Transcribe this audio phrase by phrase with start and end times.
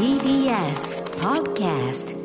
[0.00, 2.16] TBS Podcast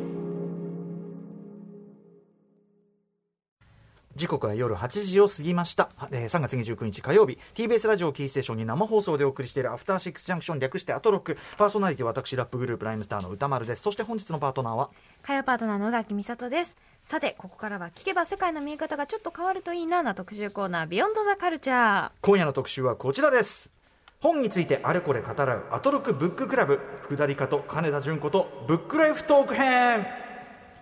[4.15, 7.37] 時刻は夜8時を過ぎました、えー3月29日火曜日。
[7.53, 11.37] TBS ラジオキーステーションに生放送でお送りしているアフターシックスジャンクション略してアトロック。
[11.57, 13.81] パーソナリティは私ラップグループライムスターの歌丸です。
[13.81, 14.89] そして本日のパートナーは？
[15.21, 16.77] 火曜パートナーの宇垣美里です。
[17.09, 23.69] さてここからは聞けば世界の見え方がちょっと変わるといいなな特集コーナービヨンドザカルチャー今夜の特集はこちらです
[24.25, 30.07] 本についてあれこれ語らうアトロクブッククラブ福田里香と金田淳子とブックライフトーク編。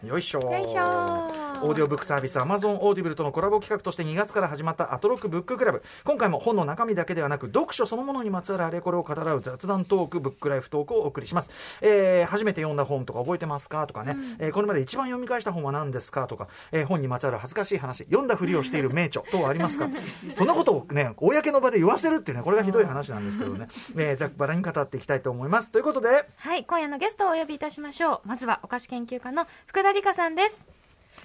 [0.02, 5.82] よいしょよいしょオーディオブックサービス Amazon オーディブルとのコラボ企画として2月から始まったアトロクブッククラブ。
[6.04, 11.50] 今回も本の中身だけではなく読書そのものにまつわるあれこれを語らう雑談トークブックライフトークをお送りします、
[11.82, 13.88] えー初めて読んだ本とか覚えてますか？
[13.88, 16.28] とかね、えーこれまで一番読み返した本は何ですか？
[16.28, 18.04] とか、えー本にまつわる恥ずかしい話。
[18.06, 19.88] 読んだふりをしている名著等はありますか？
[20.36, 25.72] そんなことをね公の場で言わせるっていうねこれがひどい話なんですけどね、えーざっくばらに語っていきたいと思います。
[25.72, 26.28] ということで。
[26.36, 28.28] はい今夜のゲストをお呼びいたしましょう。
[28.28, 30.56] まずはお菓子研究家の福田里香さんです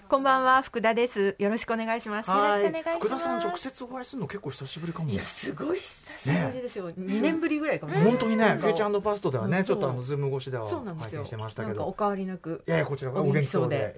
[0.08, 1.36] こんばんは、福田です。
[1.38, 2.30] よろしくお願いします。
[2.30, 6.90] はいよろしくお願いします福田さん直接お会いするの結構久しぶりかもいや、すごい久しぶりですよ。
[6.90, 8.10] 2年ぶりぐらいかもしれない。
[8.12, 11.20] 本当にね、フューチャーパストではね、うんちょっとあのズーム越しではそうなんですよ。
[11.20, 11.74] 拝見してましたけど。
[11.74, 12.64] なんかお変わりなく。
[12.66, 13.94] いやいやこちらがおお元気そうで。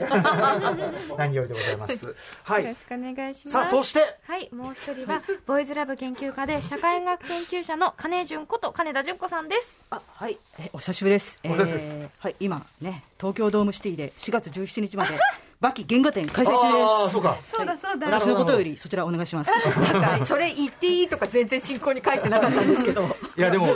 [1.16, 2.16] 何よりでございます。
[2.42, 2.64] はい。
[2.64, 11.38] よろしくお願いしますさあそしてはいもう一人はボーイズラブ研究家で社会学研究者の金淳子と金田淳子さんですあはい、えお久しぶりです。
[11.44, 15.16] お久しぶりですえーはい、今ね、東京ドームシティで4月17日まで
[15.60, 16.82] バキ原画展開催中です。
[16.82, 17.36] ああそうか。
[17.46, 19.50] そうだそうだ私のことよりそちらお願いします。
[20.24, 23.04] それ言っていいとか全然進行に書いてなかったんですけど。
[23.36, 23.72] いやでもで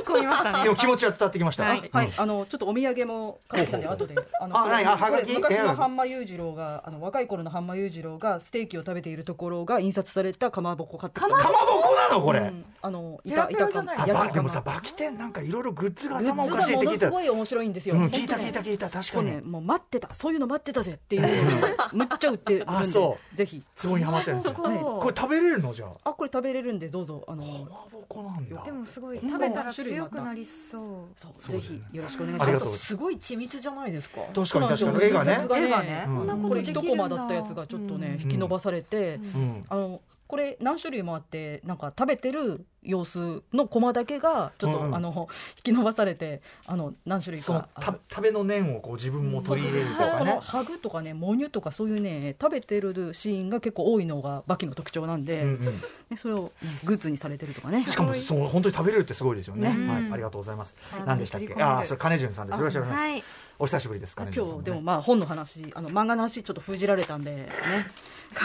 [0.70, 1.64] も気持ちは伝わってきました。
[1.64, 4.14] はいはい、あのちょっとお土産も買ってきたんで後で。
[4.40, 5.32] あのこれあはいあはがき？
[5.34, 11.28] 昔ええの半間裕次郎があの若い頃の半間裕次郎がステーキを食べているところが印刷されたかまぼこ買ってきた。
[11.28, 12.22] かまぼこなの？
[12.22, 12.40] これ。
[12.40, 17.06] うんあのいあ焼きかまばでもさバキテンなんかいろいろグッズがグッ頭おかしズがもいって聞いた。
[17.06, 17.94] のすごい面白いんですよ。
[17.94, 19.40] うん聞いた聞いた聞いた確かに。
[19.42, 23.62] もう待ってたそういうの待ってたぜっていうむっちゃ売ってるんあでそぜひ。
[23.74, 24.62] ツボにはまってるんですよ。
[24.62, 26.10] はいこれ食べれるのじゃあ？
[26.10, 27.24] あこれ食べれるんでどうぞ。
[27.26, 28.62] あのかまぼこなんだ。
[28.64, 30.82] でもすごいうん食べたら強くなりそう。
[31.16, 32.78] そうそうぜひよろしくお願いします。
[32.78, 32.96] す。
[32.96, 34.20] ごい緻密じゃないですか。
[34.34, 35.04] 確かに確かに。
[35.04, 35.48] 絵がね。
[35.54, 36.04] 絵がね。
[36.08, 37.04] うんこんなこことれ一できるんだ。
[37.04, 39.64] コマだったやつがちょっとね、うん引き伸ばされて、うん。
[39.68, 50.18] あのこれ何種類もあってなんか食べてる様子のコマだけがちょっと、うんうんあの引き伸ばされてあの何種類そのか食べの念をこう自分も取り入れるとかね。
[50.18, 55.64] このハグとかね母乳とかそういうね食べてるシーンが結構多いのがバキの特徴なんで、うんうん。
[56.10, 59.72] ねそれを、ねグッズにされてるとかねしかもそう本当に食べれるってすごいですよね。
[59.74, 60.76] ねはい、ありがとうございます。
[60.90, 61.54] はい何でしたっけ？
[61.62, 62.58] ああ、それ金潤さんです。
[62.58, 63.02] よろしくお願いします。
[63.02, 63.24] はい
[63.56, 64.16] お久しぶりです。
[64.16, 67.48] 金潤さんもね今日でもまあ本の話あの漫画の話ちょっと封じられたんでね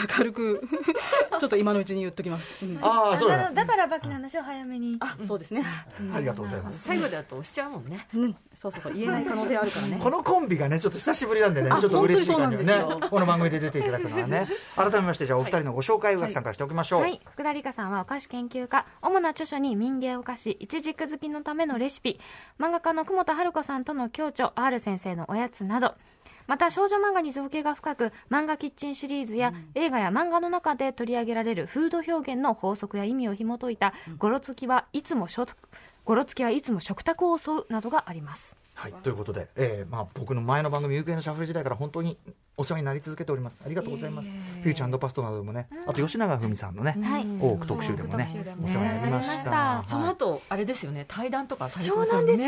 [0.08, 0.62] 軽く
[1.40, 4.96] ちょっと今のうちに言っときます、うんああ、そうだだからバキの話を早めに。
[5.00, 5.64] あそうですね、
[6.14, 6.82] ありがとうございます。
[6.84, 8.06] 最後だと押しちゃうもんね。
[8.14, 9.98] うん、そうそうそう言えない可能性あるからね。
[10.00, 14.48] このコンビがね、ちょっと久しぶりなんでね、ちょあっと嬉しい感じです、この番組で出ていただくのはね。
[14.76, 17.00] 改めまして、じゃあお二人のご紹介をさんからしておきましょう。
[17.02, 18.86] はい、福田理香さんはお菓子研究家。
[19.02, 20.52] 主な著書に民芸お菓子。
[20.52, 22.20] いちじく好きのためのレシピ。
[22.58, 24.52] 漫画家の久保田春子さんとの共著。
[24.54, 25.94] R 先生のおやつなど
[26.50, 35.54] また少女漫画に造形が深く漫画キッチンシリーズや、映画や漫画の中で取り上げられるフード表現の法則や意味を紐解いた「ゴロつきはいつも食
[36.04, 42.16] ゴロつきはいつも食卓を襲う」などがありますはい、ということで、えーまあ、僕の前の番組、有形のシャッフル時代から本当に
[42.56, 43.60] お世話になり続けております。
[43.62, 44.30] ありがとうございます。
[44.30, 47.26] フューチャーパストなどでもね、あと吉永文さんのね、はい。
[47.38, 48.26] 多く特集でもね
[48.64, 49.84] お世話になりました。
[49.86, 52.42] その後、あれですよね、対談とかされてそうなんです、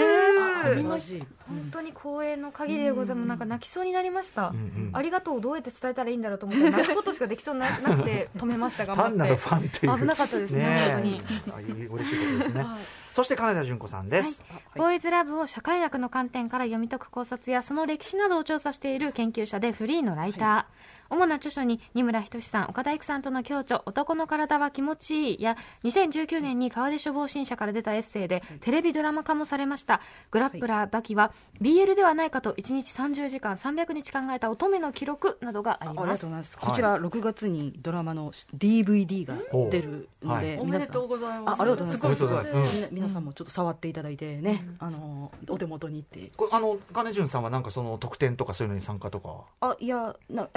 [1.49, 3.29] 本当に光栄の限りでございます。
[3.29, 4.91] なんか泣きそうになりました、うんうん。
[4.95, 9.13] ありがとうをどうやって伝えたらいいんだろうと思って泣くことしかできそうななくて止めました頑張って。
[9.13, 9.99] 単なるファンっていう。
[9.99, 11.23] 危なかったですね本当に。
[11.55, 12.67] あいい嬉しいことですね。
[13.13, 14.45] そして金田純子さんです。
[14.75, 30.01] ボーイズラブを社会学の観点から読み解く考察やその歴史などを調査している研究者でフリーのライター、主な著書に二村仁さん岡田育さんとの共著「男の体は気持ちいい」や2019年に川出処方新社から出たエッセイでテレビドラマ化もされました
[30.33, 36.59] 「グラップラーバキ」は BL ではないかと1日30時間300日考えた乙女の記録などがありあありがますとうございます。
[36.59, 39.35] こちら6月にドラマの DVD が
[39.71, 41.61] 出るのはいで、おめでとうございます。
[41.61, 42.89] あありがとうございます。
[42.91, 46.31] 皆さんもちょっと触っていただいてね、あのお手元にって。
[46.37, 49.45] これあの金潤さんはなんかその特典とかそういうのに参加とかは？
[49.61, 50.49] あいやな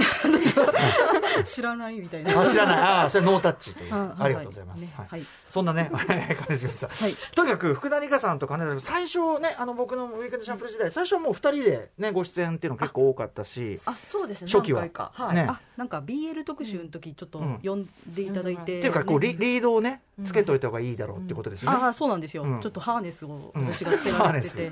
[1.46, 2.42] 知らないみたいな。
[2.42, 2.78] あ知らない。
[3.06, 3.94] あそれノータッチという。
[3.94, 5.06] あありがとうございます、はい。
[5.06, 5.26] ねはい。
[5.48, 5.92] そんなね
[6.48, 7.16] 金城さん、はい。
[7.34, 14.48] とにかく福田理香さんと金田さん最初ねあの僕のウィークエンドシャッフル時代最初はもう二人でねご出演っていうの結構多かったしあそうですね。
[14.52, 14.82] 初期は。
[14.82, 15.48] はい、ね。
[15.50, 22.62] あなんか BL 特集の時ちょっとうん呼んでいただいて、っていうかこうリねリードをねつけといた方がいいだろうってことですよね、ああそうなんですよ、うん。
[22.62, 23.66] ちょっとハーネスをうん。
[23.66, 24.72] 私がつけられてて、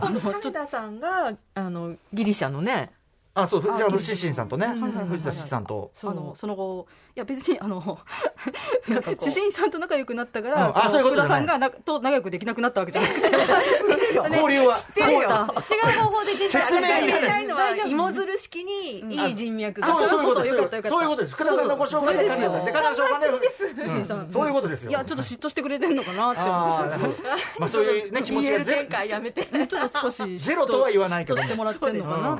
[0.00, 2.90] あのちょ金田さんがあのギリシャのね
[3.38, 4.66] あそう藤あ田シシンさんとね。
[4.66, 5.92] 藤田シシさんと。
[6.02, 7.76] あのその後いや別にあの
[8.88, 9.24] なんかこう。
[9.24, 13.28] 主審さんと仲良くなったかうんら、あそういうことさんがなと仲良くできなくなったわけじゃなくて。
[14.16, 15.20] 交流は知ってるよ。
[15.20, 17.06] 違う方法で出て説明いらない。
[17.06, 19.86] 言いたいのは芋づる式にいい人脈が。
[19.88, 20.48] そうそういうことで
[20.82, 20.88] す。
[20.88, 21.34] そういうことです。
[21.34, 24.90] 福田さんのご紹介で金田さんで金田さんそういうことですよ。
[24.90, 29.44] いやちょっと嫉妬してくれてんのかなってまあそういうね気持ちが展開やめて。
[29.44, 32.38] ちょっと少しゼロとは言わないけどしてもらってんのかな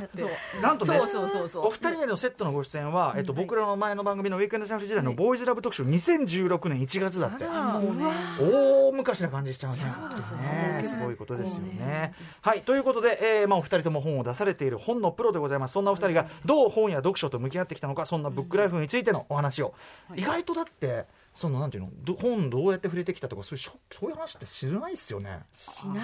[0.62, 0.98] なんとね。
[0.98, 1.66] そうそうそうそう。
[1.66, 7.44] お二人でのセットのご出演は、えっと、僕らの前の番組のウィークエンドシャッフル時代のボーイズラブ特集2016年1月だって。
[7.44, 8.04] もうね
[8.40, 9.82] 大昔な感じしちゃうね。
[9.82, 12.14] ねすごいことですよね。
[12.40, 15.72] はいということで、えーまあ、お二人とも本を出されている本のプロでございます。
[15.72, 19.74] そんなお二人がどう本や読書と向き合ってきたのかそんなブックライフについてのお話を、
[20.14, 21.06] 意外とだって
[21.36, 25.42] そのなんていうのど本どうやって触れてきたとかそういうそういう話って知らないっすよね。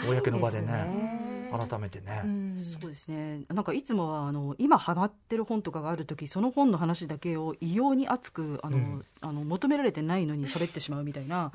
[0.06, 1.50] 公の場でね。
[1.68, 2.20] 改めてね。
[2.22, 2.76] うん。
[2.80, 3.40] そうですね。
[3.48, 9.04] なんかいつもはあの今ハマってる本とかがある時その本の話だけを異様に熱くあの、うん。
[9.22, 11.52] あの求められてないのに喋ってしまうみたいな、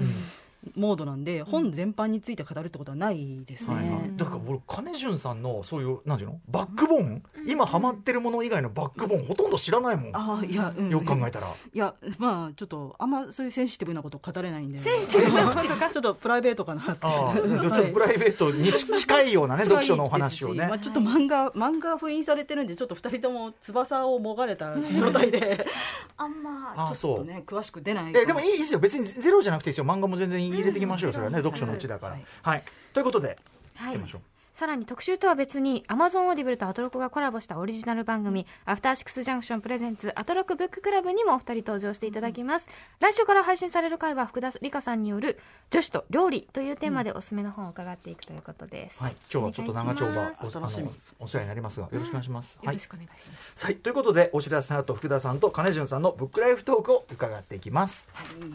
[0.75, 6.39] モードなんで、本全般について語るってことはないですね、はいはい、だから俺金潤さんのそういうなんていうの？
[6.49, 10.15] バックボーン、今ハマってるもの以外のバックボーンほとんど知らないもん。
[10.15, 10.89] ああいや、うん。
[10.89, 11.47] よく考えたら。
[11.47, 14.79] いやまあちょっとあんまそういうセンシティブなこと語れないんで。
[14.79, 15.89] センシティブなことか？
[15.93, 16.97] ちょっとプライベートかなって。
[17.01, 20.67] ああちょっとプライベートに近いようなね 読書のお話をね。
[20.67, 25.65] まあ、ちょっと漫画漫画封印されてるんでちょっと二人とも翼をもがれた状態で。
[26.17, 28.79] あんまあちょっとね詳しく出ないえでもいいですよ。
[28.79, 29.85] 別にゼロじゃなくていいですよ。
[29.85, 31.09] 漫画も全然入れていきましょう。
[31.09, 32.13] よそれはね読書のうちだから。
[32.13, 32.25] はい。
[32.41, 32.63] はい。
[32.93, 33.37] ということで
[33.75, 33.93] はい。
[33.93, 34.21] いきましょう。
[34.53, 42.65] さらに特集とは別に Amazon オーディブルとアトロクがコラボしたオリジナル番組「アフターシックスジャンクションプレゼンツアトロクブッククラブ」にもお二人登場していただきます、
[42.99, 45.37] 来週から配信される回は福田理香さんによる
[45.69, 49.15] 「女子と料理」というテーマでおすすめの本を伺っていくということです、はい。
[49.31, 52.65] 今日はちょっと長丁場おおあ楽しみのお世話になりますがよろしくお願いします、はい。
[52.65, 58.49] よろしくお願いします、はい、ということでお知らせの後福田さんと金潤さんのブックライフトークを伺っていきます、After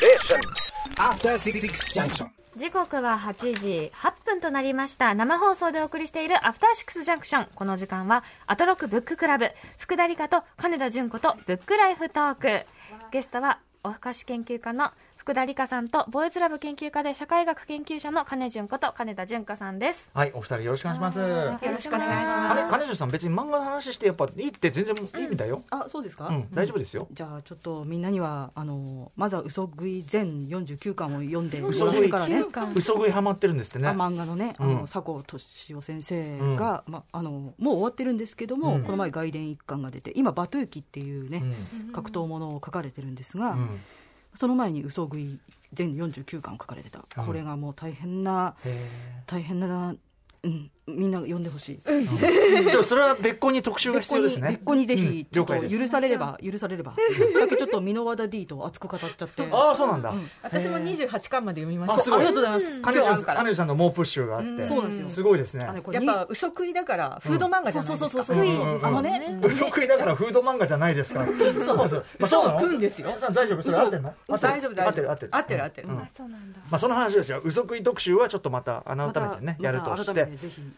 [0.00, 0.69] Six Junction.
[2.56, 5.14] 時刻は8時8分となりました。
[5.14, 9.50] 生放送でお送りしているアフターシックスジャンクションこの時間はアトロクブッククラブ。
[9.78, 12.66] 福田理香と金田純子とブックライフトーク。
[13.12, 20.08] ゲストはお菓子研究家の福田理香さんとボーイズラブ研究家で社会学研究者の金純子と金田純子さんです。
[20.14, 21.18] はいお二人よろしくお願いします。
[21.18, 22.56] よろしくお願いします。
[22.56, 32.10] 金金潤さん別に漫画の話してやっぱいいって全然いいみたいよ、あそうですか、うん大丈夫ですよ、じゃあちょっとみんなにはあのまずは嘘食い全49巻を読んでも嘘食い。
[32.10, 32.72] らってからね。
[32.74, 33.88] 嘘食いハマってるんですってね。
[33.88, 34.74] あ漫画のね、あうん。
[34.76, 38.84] の佐古俊夫先生が、まあのもう終わってるんですけども、うん。
[38.84, 41.42] この前外伝一巻が出て今「バトゥーキ」っていうね、
[41.86, 41.92] うん。
[41.92, 43.78] 格闘ものを書かれてるんですが、うん
[44.34, 45.38] その前に嘘食い
[45.72, 47.26] 全49巻書かれてた、うん。
[47.26, 48.88] これがもう大変なへ
[49.26, 49.94] 大変な、
[50.42, 51.80] うん、みんな読んでほしい。
[51.84, 54.48] ーじゃあそれは別個に特集が必要ですね。
[54.50, 55.00] 別個にぜうん。
[55.00, 56.92] ひちょっと許されれば許されれば。
[56.92, 56.96] さ
[57.44, 59.48] っきちょっと箕輪田 D と熱く語っちゃって。
[59.50, 62.14] ああそうなんだ、私も28巻まで読みました。
[62.14, 63.38] ありがとうございます、金潤今日あるから。
[63.38, 64.64] 金潤さんの猛プッシュがあって、うん。
[64.64, 65.08] そうなんですよ。
[65.08, 65.64] すごいですね。
[65.64, 68.84] やっぱ嘘食いだからフード漫画じゃないですか、そうそうそうそう。
[68.84, 71.24] あのね、嘘食いだからフード漫画じゃないですか。
[71.26, 71.32] そ
[71.84, 72.04] うそう。
[72.18, 72.60] まあそうなの？
[72.60, 73.14] 食うんですよ。
[73.18, 73.62] さん大丈夫？
[73.62, 74.14] それ合ってんの？
[74.28, 74.52] 合ってる？
[74.52, 74.86] 大丈夫大丈夫。
[74.86, 75.10] 合ってる？
[75.10, 75.30] 合ってる？
[75.32, 75.98] 合ってる合ってる、うん。
[75.98, 76.58] あそうなんだ。
[76.70, 77.40] まあその話ですよ。
[77.44, 80.28] 嘘食い特集はちょっとまた改めてね、やるとして、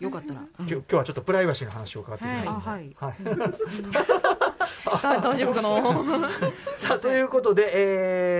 [0.02, 0.46] よかったら、うん。
[0.58, 2.96] 今日今日はちょっとプライバシーの話を伺ってきましはい。
[2.96, 3.14] はい。
[5.22, 6.30] 大丈夫かな？
[6.76, 7.70] さあということで、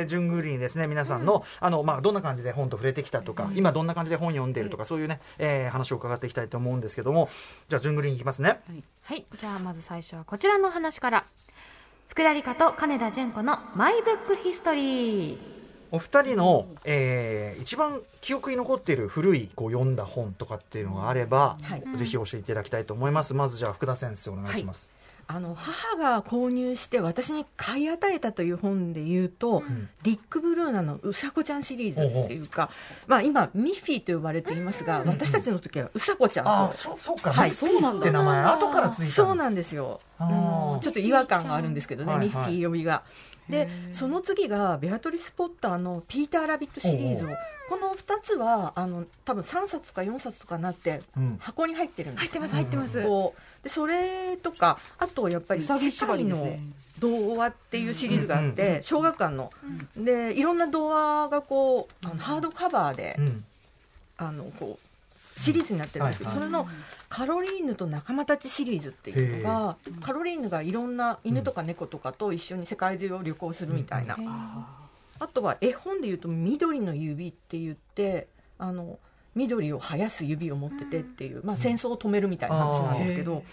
[0.00, 0.86] えー、順繰りにですね。
[0.88, 7.30] 皆さんの,、あのまあ、どんな感じで本と触れてきたとか、今どんな感じで本読んでいるとか、そういうね、えー話を伺っていきたいと思うんですけども。
[7.68, 8.60] じゃあ順繰りにいきますね。
[9.02, 9.24] はい。
[9.36, 11.24] じゃあまず最初はこちらの話から。
[12.08, 15.51] 福田理香と金田純子のマイブックヒストリー
[15.92, 21.98] お二人の、えー一番記憶に残っている古いこう読んだ本とかっていうのがあれば、はい。
[21.98, 23.34] ぜひ教えていただきたいと思います。
[23.34, 24.90] まずじゃあ福田先生お願いします、
[25.26, 29.62] あの母が購入して私に買い与えたという本で言うと、
[30.02, 32.70] ディック・ブルーナの「うさこちゃん」シリーズっていうか、
[33.06, 36.50] まあ、今ミッフィーと呼ばれていますが、私たちの時はうさこちゃんと。
[36.50, 37.50] ああそそうか、はい。
[37.50, 40.00] ミッフィーって名前後からついたそうなんですよ。
[40.18, 42.28] ちょっと違和感があるんですけどね、はいはい。
[42.28, 43.02] ミッフィー呼びが。
[43.48, 47.28] でその次がベアトリス・ポッターの「ピーター・ラビット」シリーズを
[47.68, 51.36] この2つはあの多分3冊か4冊とかなってうん。
[51.40, 52.20] 箱に入ってるんです。
[52.20, 53.02] 入ってます入ってます。
[53.02, 53.64] こう。
[53.64, 56.58] でそれとかあとやっぱり世界の
[56.98, 59.50] 童話っていうシリーズがあっうんうんて小学館の。
[59.96, 63.44] でいろんな童話がこうあのハードカバーでうん。
[64.18, 64.91] あのこう
[65.36, 66.68] シリーズになってるんですけど、それの
[67.08, 74.16] カロリーヌと仲間たちシリーズっていうのがカロリーヌがいろんな犬とか猫とかと一緒に世界中を旅行するみたいな、
[75.18, 78.98] あとは絵本でいうと「緑の指」って言ってあの
[79.34, 83.44] 緑を生やす指を持っててっていう、まあ、戦争を止めるみたいな話なんですけど、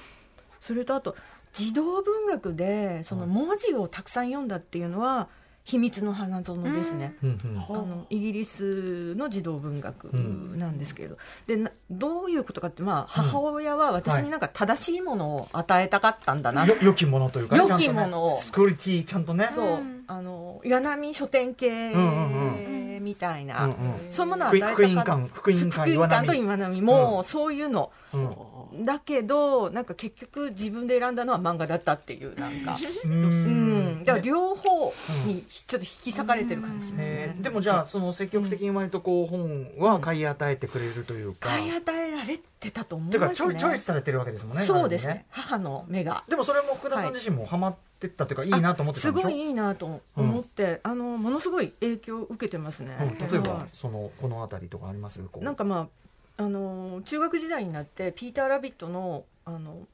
[0.62, 1.16] それとあと
[1.54, 5.30] 児童文学でその文字をたくさん読んだっていうのは
[5.64, 7.16] 「秘密の花園」ですね。
[7.24, 7.58] うんうん。
[7.60, 18.06] あのイギリスの児童文学なんですけれど、でなどういうことかって、まあ、母親は私になんか正しいものを与えたかったんだな、よ良きものというかね良きちゃんとね。
[18.06, 18.40] ものを。
[18.40, 19.50] スクリティちゃんとね。
[19.54, 19.80] そう。
[20.08, 23.78] あの柳波書店系うんみたいな、うんうん
[24.10, 27.92] そういうものを与えたか福音館福音館福音岩波館と岩波も、そういうの。
[28.14, 28.30] うん
[28.74, 34.00] だけどなんか結局自分で選んだのは漫画だったっていうなんか、ううん。
[34.02, 34.94] ん、だから両方
[35.26, 37.12] にちょっと引き裂かれてる感じしますね。
[37.12, 43.36] えーでもじゃあその積極的に割とこう本は買い与えてくれるというか、買い与えられてたと思ていますね。
[43.36, 45.26] チョイチョイスされてるわけですもんねそうですある意ね。
[45.30, 46.18] 母の目が。
[46.18, 55.20] 味でもそれも福田さん自身もハマってったというか、い、いなと思ってたんでしょすごいいいなと思って、あのものすごい影響を受けてますね、うん、例えば、はそのこの辺りとかあります？
[55.42, 55.88] なんかまあ
[56.40, 59.88] あの中学時代になってピーター・ラビットのあの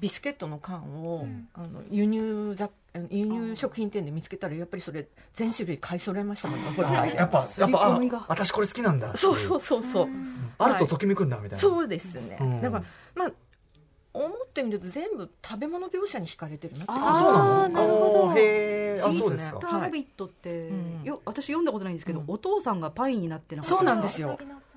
[0.00, 2.72] ビスケットの缶を、あの輸入雑
[3.08, 6.66] 輸入食品店で見つけたらやっぱりそれ全種類買い揃えましたもんね
[7.14, 9.16] やっぱやっぱあ私これ好きなんだ。
[9.16, 9.84] そうそううそう。
[9.84, 10.08] そう、
[10.58, 12.60] あるとときめくんだみたいな、そうですね、うん。
[12.60, 13.32] だからまあ
[14.12, 16.92] 思ってみると全部食べ物描写に惹かれてるなって。
[16.92, 18.34] ああそうなんですかあーなるほど。
[18.36, 19.06] へー。
[19.06, 19.20] あいいですね。
[19.20, 19.58] そうですか。
[19.60, 22.24] ターラビットって、うんよ私読んだことないんですけど、うん。
[22.26, 24.71] お父さんがパイになってなかったそうなんですよそうなんです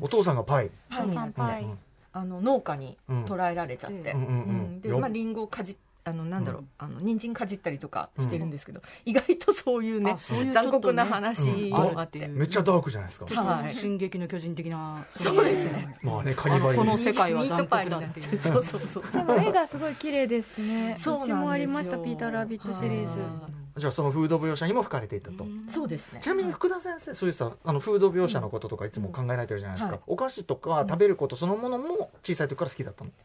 [0.00, 0.70] お父さんがパイ。
[0.88, 1.24] パンにな。
[1.24, 1.64] ってパイ。
[1.64, 1.78] うん。
[2.12, 3.24] あの農家にうん。
[3.24, 4.38] 捉えられちゃって、うんうんうんう
[4.76, 4.80] ん。
[4.80, 5.76] でよまあリンゴをかじ
[6.08, 6.68] あのなんだろう、うん。
[6.78, 10.16] あの人参かじったりとかしてるんですけど、意外とそういうね
[10.52, 11.70] 残酷な話うん。
[11.70, 13.72] もあって、うんめっちゃダークじゃないですか、はい。
[13.72, 15.98] 進撃の巨人的なそうですね。
[16.02, 16.78] まあねカニバリ。
[16.78, 18.38] このー世界は残酷だっていう。
[18.40, 20.96] そうそうそうでも絵がすごい綺麗ですね。
[20.98, 21.36] そうなんですよ。
[21.38, 23.58] ちもありましたピーター・ラビットシリーズ。
[23.76, 26.20] じゃあそのフード描写にも吹かれていたと、そうですね。
[26.20, 30.02] ちなみに福田先生そういうさあのフード描写のこととかいつも考えられてるじゃないですか、はい。
[30.08, 33.16] お菓子とか食べることそのものも小さい時から好きだったの、好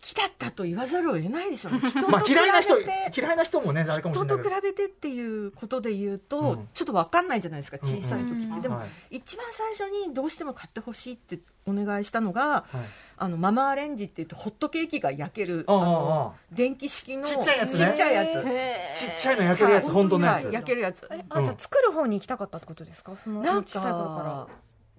[0.00, 1.80] きだったと言わざるを得ないでしょうね。
[1.90, 6.68] 人とまあ比べ嫌いな人て嫌いな人もね人と比べてっていうことで言うと、うん。
[6.72, 12.66] ちょっと分かんないじゃないですか小さい時って、うんでも、はい一番最初にどうしても買ってほしいってお願いしたのがはい。
[13.18, 17.86] あのママアレンジって言ってホットケーキが焼けるああの電気式のちっちゃいやつね。
[17.86, 18.46] ちっちゃいやつ。
[18.46, 21.08] へちっちゃいの焼けるやつ、はい本当のやつ、はい焼けるやつ。
[21.10, 23.12] えあじゃあ作る方に行きたかったってことですか？
[23.22, 24.24] そのなん小さい頃から。
[24.24, 24.48] か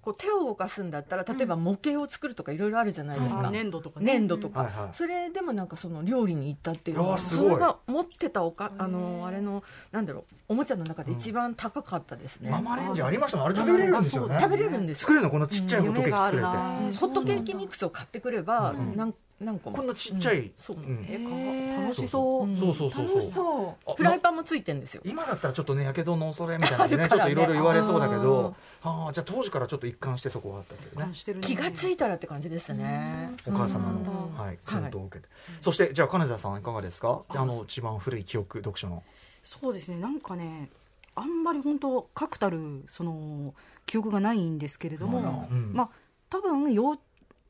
[0.08, 4.14] こう手を動かすんだったら例えば模型を作るとかいろいろあるじゃないですあか、粘土とかね。
[4.14, 4.88] 粘土とか、はいはい。
[4.94, 7.50] それでもなんかその料理に行ったっていうのーすごい。
[7.50, 9.62] それが持ってたおかあのあれの
[9.92, 14.36] なんだろうおもちゃの中で一番高かったですね、ママレンジありましたあれ食べれるんですよね。
[14.36, 19.76] あ食べれるんです作れるのこのちっちゃいホットケーキ作れて、ホットケーキミックスを買ってくれば、うん何何個も。
[19.76, 20.52] こんなちっちゃい、うん。
[20.58, 20.76] そう。
[20.76, 21.82] うん。
[21.82, 22.44] 楽しそう。
[22.44, 23.06] うんそうそうそう。
[23.06, 23.16] そう。
[23.16, 23.90] 楽しそう。
[23.90, 25.02] あフライパンもついてんですよ。
[25.04, 28.54] 今だったらちょっとねやけどの恐れみたいなねねちょっといろいろ言われそうだけど。
[28.82, 31.06] ああじゃあ当時からちょっと一貫してそこはあったけどね。
[31.06, 33.32] ね気がついたらって感じですね。
[33.46, 34.38] お母様の、うん。
[34.38, 34.58] はい、はい。
[34.64, 35.28] 薫陶を受けて、
[35.60, 37.22] そしてじゃあ金田さんいかがですか？
[37.28, 39.02] あの一番古い記憶読書の。
[39.44, 39.98] そうですね。
[39.98, 40.68] なんかね
[41.14, 43.54] あんまり本当確たるその
[43.86, 45.72] 記憶がないんですけれども、うん。
[45.72, 45.90] まあ
[46.30, 46.98] 多分幼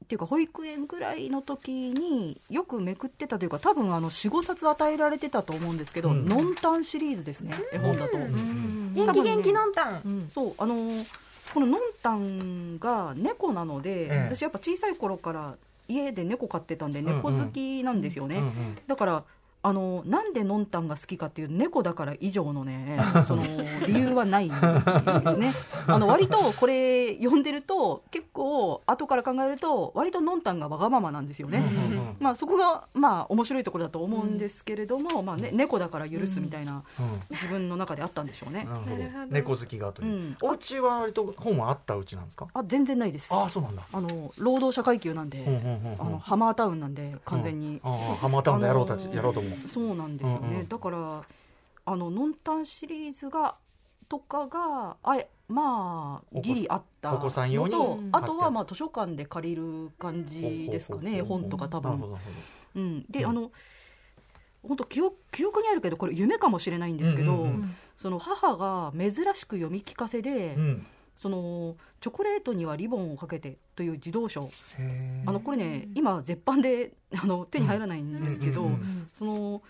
[0.08, 6.26] っていうか保育園ぐらいの時によくめくってたというか多分あの45冊与えられてたと思うんですけど「うん。
[6.26, 10.30] ノンタン」シリーズですね絵本だと、元気元気のんたんうん。
[10.32, 11.06] そうあのー
[11.52, 14.28] このノンタンが猫なので、ええ。
[14.30, 15.56] 私やっぱ小さい頃から
[15.88, 18.78] 家で猫飼ってたんで猫好きなんですよね、うんうん。
[18.86, 19.24] だから
[19.60, 23.42] あのなんでノンタンが好きかっていう猫だから以上のね その
[23.86, 24.54] 理由はないんで
[25.32, 25.52] すね。
[25.88, 37.20] あの割とこれ読んでると結構後から考えると割とノンタンがわがままなんですよね、うんうんまあ、そこがまあ面白いところだと思うんですけれども、まあね、猫だから許すみたいなうん。
[37.30, 38.96] 自分の中であったんでしょうね、なるほど。
[38.96, 39.26] なるほど。
[39.26, 40.36] 猫好きがという、うん。
[40.42, 42.46] お家は割と本はあったうちなんですか？
[42.52, 43.32] あ全然ないです。
[43.34, 43.82] ああそうなんだ。
[43.92, 45.96] あの労働者階級なんで、うんうんうんうん。
[45.98, 50.68] あのハマータウンなんで完全に、ああハマータウンでやろうたち、あのーやろうと思うそうなんですよね、うんうん。
[50.68, 51.22] だから
[51.86, 53.54] あのノンタンシリーズが
[54.08, 62.16] とかがあまあギリあったのとうんあとはまあ図書館で借りる感じですかね本とか多分、
[62.74, 63.30] うん、で、うん。
[63.30, 63.50] あの
[64.62, 67.76] 本当記憶記憶にあるけどこれ夢かもしれないんですけど、うんうんうん。
[67.96, 70.86] その母が珍しく読み聞かせで、うん
[71.18, 74.48] そのチョコレートにはリボンをかけてという児童書
[75.26, 78.68] あのこれね今絶版であの手に入らないんですけど、うん。
[78.68, 78.72] うん。
[78.74, 79.08] うん。
[79.18, 79.62] その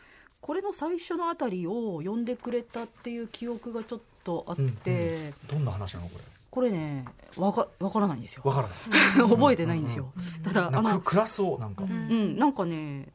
[0.43, 6.25] これの最初のあたりを読んでくれたっていう記憶がちょっとあって、どんな話なのこれ？
[6.51, 7.05] これね
[7.37, 8.43] わかわからないんですよ。
[8.45, 9.29] わからない。
[9.29, 10.13] 覚えてないんですよ、
[10.45, 11.91] ただあのなんか暗そうなんか、うん。
[11.91, 12.39] うん。
[12.39, 13.09] なんかね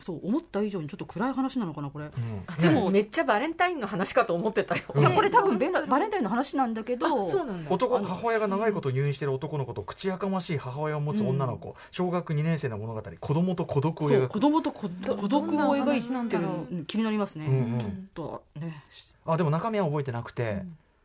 [0.00, 2.10] そう思った以上にちょっと暗い話なのかなこれ、
[2.60, 7.70] でもめっちゃバレンタインの話かと思ってたよ、うんいやこれ多分ベラバレンタインの話なんだけあどそうなんだ。
[7.70, 13.02] 男母親が長いこと入院している男の子と口やかましい母親を持つ女の子、小学2年生の物語。
[13.20, 14.28] 子供と孤独を描く。
[14.28, 14.88] 子供と孤
[15.28, 17.80] 独を描いてる気になりますね、うんうん。
[17.80, 18.84] ちょっとね。
[19.26, 20.62] あでも中身は覚えてなくて、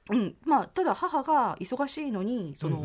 [0.10, 0.36] うん。
[0.46, 2.80] まあ、ただ母が忙しいのにその、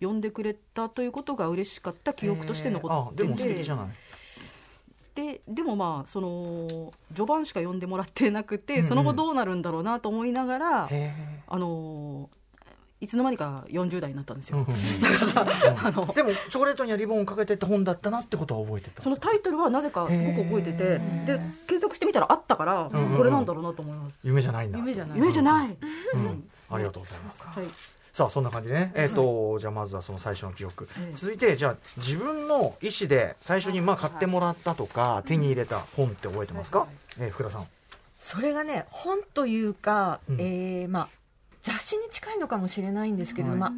[0.00, 0.08] うん。
[0.08, 3.32] 呼んでくれたということが嬉しかった記憶として残ってて、えー。
[3.32, 3.86] あでも素敵じゃない
[5.20, 11.14] ででもまあその序盤しか呼んでもらってなくて、その後どうなるんだろうなと思いながら、へ
[11.46, 12.30] あの
[13.00, 19.02] いつの間にか40代になったんですーうんよ、でもチョコレートにはリボンをかけてって本だったなってことは覚えてた。
[19.02, 23.16] そのタイトルはなぜかすごく覚えててへで検索してみたらあったから、うんうんうん。
[23.16, 24.18] これなんだろうなと思います。
[24.22, 25.18] 夢じゃないんだ夢じゃない。
[25.18, 25.76] 夢じゃない、
[26.14, 26.50] うん。
[26.70, 27.44] ありがとうございます。
[27.44, 27.64] はい
[28.12, 31.16] さあそんな感じでね、えっとじゃあまずはその最初の記憶、ええ。
[31.16, 36.86] 続いてじゃあ自分の意思で最初にまあ買ってもらったとか手に入れた本って覚えてますか、
[37.18, 37.66] えー福田さん。
[38.18, 40.40] それがね本というか、うん。
[40.40, 41.08] えーまあ、
[41.62, 43.58] 雑誌に近いのかもしれないんですけど、はい。
[43.58, 43.72] まあ、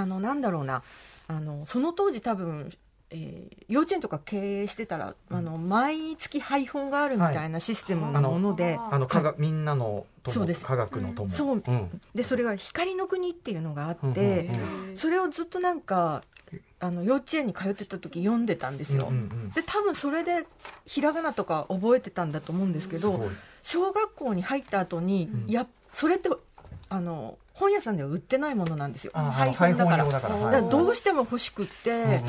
[0.00, 0.82] あのなんだろうな。
[1.26, 2.76] あのその当時多分、
[3.14, 10.66] えー幼稚園とか経営してたらあの毎月配本があるみたいなシステムのもので、あの科学、みんなの友そうです。
[10.66, 11.62] 科学の友、そう。
[11.66, 12.00] うん。
[12.14, 14.96] でそれが光の国っていうのがあうんって、うんうん。
[14.96, 16.22] それをずっとなんか
[16.78, 20.46] あの幼稚園に通ってた時読んでたんですよ、うんうんで多分それで
[20.84, 23.30] ひらがなとか覚えてたんだと思うんですけど、
[23.62, 25.50] 小学校に入った後に、うん。
[25.50, 26.28] やそれって
[26.90, 29.12] あの本屋さんでは売ってないものなんですよ。
[29.14, 30.04] あ配本だから。
[30.04, 30.60] だから。
[30.60, 32.20] どうしても欲しくって、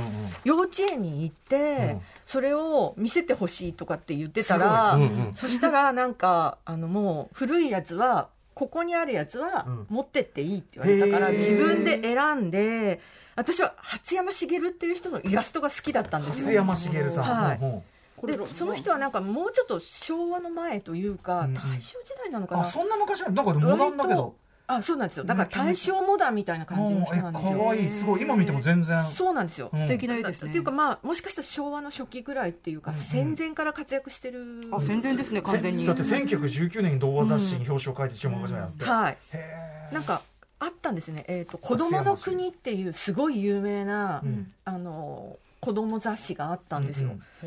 [0.44, 2.02] 幼稚園に行って、うん。
[2.28, 5.00] それを見せてほしいとかって言ってたら、
[5.36, 9.88] そしたらなんかあのもう古いやつはここにあるやつはうん。
[9.90, 13.02] 持ってっていいって言われたから、自分で選んで
[13.36, 16.46] 私は初山茂っていう人のイラストが好きだったんですよ。
[16.46, 18.28] 初山茂さん、はい。
[18.28, 22.62] でその人はなんかもうちょっと昭和の前というか、大正時代なのかな。
[22.62, 24.36] あそんな昔なんかでもモダンだけど
[24.68, 25.24] あそうなんですよ。
[25.24, 27.58] だから大正モダンみたいな感じの人なんですよ。
[27.58, 27.90] かわいい。
[27.90, 28.22] すごい。
[28.22, 29.04] 今見ても全然。
[29.04, 29.80] そうなんですよ、うん。
[29.80, 30.50] 素敵な絵ですね。
[30.50, 33.04] っていうかまあもしかしたら昭和の初期ぐらいっていうか、うんうん。
[33.04, 35.86] 戦前から活躍してるあ戦前ですね完全に。
[35.86, 39.18] だって1919年に童話雑誌に表紙を書いて注目始めたって、はい。
[39.32, 39.94] へー。
[39.94, 40.22] なんか
[40.58, 44.52] あったんですね「えーと子供の国」っていうすごい有名な、うん。
[44.64, 47.46] あの子供雑誌があったんですよ、う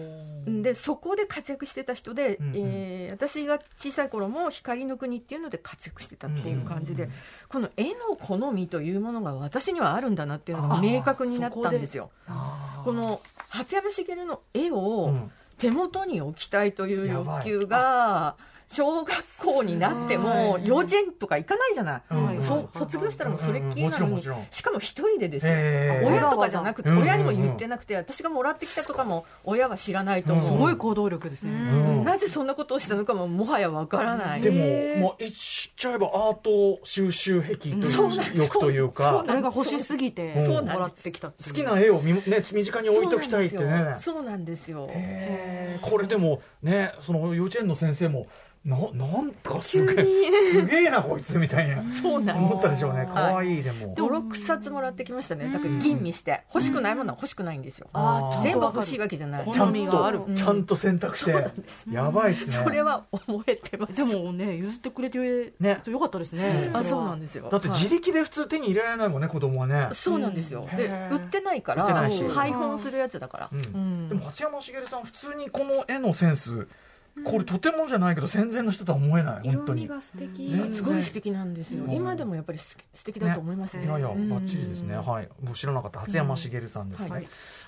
[0.50, 2.52] んでそこで活躍してた人で、うんうん。
[2.56, 7.08] えー私が小さい頃も光の国っていうので活躍してたっていう感じで、
[7.48, 12.10] この絵の好みというものが私にはあるんだなっていうのが明確になったんですよ。
[12.84, 15.32] この初山茂の絵うをん。
[15.58, 18.36] 手元に置きたいという欲求が
[18.70, 22.42] 小学校になっても幼稚園とか行かないじゃない、うん。
[22.42, 25.52] そう卒業したらもうそれっきりなのにしかも一人でですよ。
[25.54, 31.54] へー親とかじゃなくて親にも言ってなくて私がもらってきたとかも親は知らないと思う、すごい行動力ですね、う
[32.02, 32.04] ん。
[32.04, 34.42] なぜそんなことをしたのかももはやわからない。
[34.42, 38.36] でも、まあ、言っちゃえばアート収集癖というそうなんです。
[38.36, 39.24] 欲というか。
[39.26, 43.96] あれが欲しすぎてそうもらってきた好きな絵をみ、ね、身近に置いときたいってね。
[44.00, 44.90] そうなんですよ。
[45.80, 48.26] これでもねその幼稚園の先生も
[48.64, 50.04] ななんかすげえ
[50.52, 51.90] すげえなこいつみたいな。
[51.90, 53.06] そうなん思ったでしょうね。
[53.06, 53.94] かわいいでも。
[53.94, 55.50] 56冊もらってきましたね。
[55.52, 56.42] だから吟味して。
[56.52, 57.88] 欲しくないものは欲しくないんですよ。
[58.42, 59.50] 全部欲しいわけじゃない。
[59.52, 61.50] ちゃんとちゃんと選択して。
[61.92, 62.64] やばいっすね。
[62.64, 63.94] それは覚えてます。
[63.94, 65.18] でもね譲ってくれて
[65.60, 66.70] ねよかったですね。
[66.74, 67.48] あそうなんでですよ。
[67.50, 69.88] だって自力で普通手に入れられないもんね子供はね。
[69.92, 70.66] そうなんですよ。
[70.68, 71.86] うんで売ってないから
[72.30, 73.50] 配本するやつだから。
[73.52, 73.58] うん。
[73.58, 74.08] うん。
[74.08, 76.66] でも初山茂さん普通にこの絵のセンス
[77.24, 79.84] これとてもじゃないけど戦前の人とは思えない本当に。
[79.84, 80.50] 色味が素敵。
[80.50, 80.72] 全然。
[80.72, 81.84] すごい素敵なんですよ。
[81.84, 81.92] うん。
[81.92, 83.84] 今でもやっぱりす素敵だと思いますね。
[83.84, 84.32] いやいや、バうん。
[84.32, 84.96] ッチリですね。
[84.96, 85.28] はい。
[85.42, 86.00] 僕知らなかった。
[86.00, 87.06] 初山茂さんですね。
[87.06, 87.12] うん。
[87.12, 87.20] は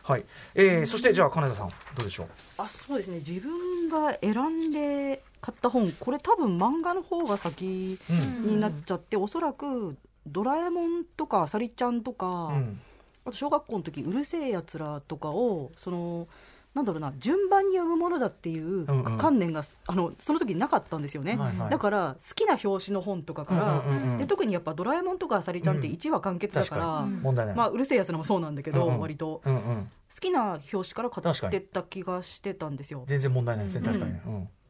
[0.03, 0.21] はい。
[0.21, 0.25] い。
[0.55, 2.27] えーそしてじゃあ金田さんどうでしょう？
[2.59, 3.19] あそうですね。
[3.19, 8.47] 自分が選んで買った本これ多分漫画の方が先うん。
[8.47, 12.81] になっちゃって、おそらくドラえもんとかあさりちゃんとか、うん。
[13.27, 16.27] あと小学校の時うるせえやつらとかをその
[16.75, 19.19] なんだろうな順番に読むものだっていううんうん。
[19.19, 21.71] 観念が、あのその時なかったんですよね、はいはい。
[21.71, 25.95] だから好きな表紙の本とかから、うんうんうんで特にやっぱ「ドラえもん」とか「あさりちゃん」ってうん。
[25.95, 27.17] 1話完結だから、確かに。
[27.23, 27.57] 問題ない。
[27.57, 29.01] まあ、うるせえやつらもそうなんだけど、うんうん。
[29.01, 29.43] 割と。
[29.45, 29.91] うんうん。
[30.13, 33.05] 好きな表紙から買ってった気がしてたんですよ。
[33.07, 33.91] 全然問題ないですね。
[33.93, 34.13] うん確かに。
[34.13, 34.23] ね。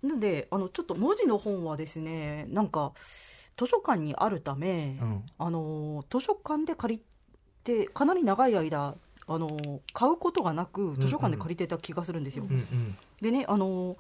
[0.02, 0.08] うん。
[0.08, 2.92] なのであのちょっと文字の本はですねなんか
[3.58, 5.22] 図書館にあるため、うん。
[5.38, 7.02] あの図書館で借り
[7.64, 8.96] てかなり長い間
[9.32, 12.46] あの買うことがなく図書館で借りてた気がするんですよ。
[12.50, 12.98] うんうん。
[13.22, 13.96] でねあの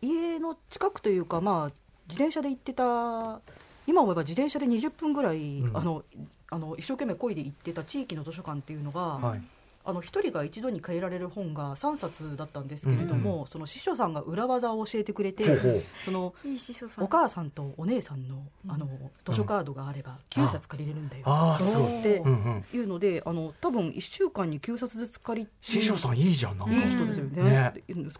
[0.00, 1.72] 家の近くというか、まあ、
[2.06, 3.40] 自転車で行ってた
[3.88, 5.76] 今思えば自転車で20分ぐらい、うん。
[5.76, 6.04] あの
[6.48, 9.42] あの一生懸命漕いで行ってた地域の図書館っていうのが、はい
[9.84, 17.04] あの一人が一度に借りられる本が3冊だったんですけれども、その司書さんが裏技を教えてくれてそのいい師匠さん。
[17.04, 18.88] お母さんとお姉さんのあの
[19.28, 21.56] 図書カードがあれば9冊借りれるんだよ。
[21.58, 26.74] っていうのであの多分1週間に9冊ずつ借り師匠さんいいじゃんなんか。
[26.74, 27.72] いい人ですよね,、ね。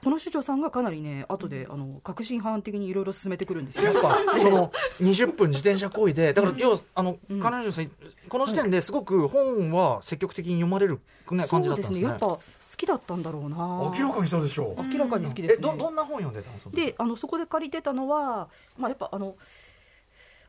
[0.02, 3.84] この師匠さんがかなりね後であの革新犯的にいろいろ進めてくるんですよ。
[3.84, 7.40] やっぱその20分自転車こいでだから要はあのうん。
[7.40, 7.90] 金城さん
[8.28, 12.00] この時点ですごく本は積極的に読まれるね感じそうだったんですね。
[12.00, 12.08] ですね。
[12.08, 12.40] やっぱ好
[12.76, 13.56] きだったんだろうな。
[13.56, 14.82] 明らかにそうでしょう。
[14.82, 19.36] 明らかに好きですえね、どどんな本読んでたのであのそこで借りてたのは、まあ、やっぱあの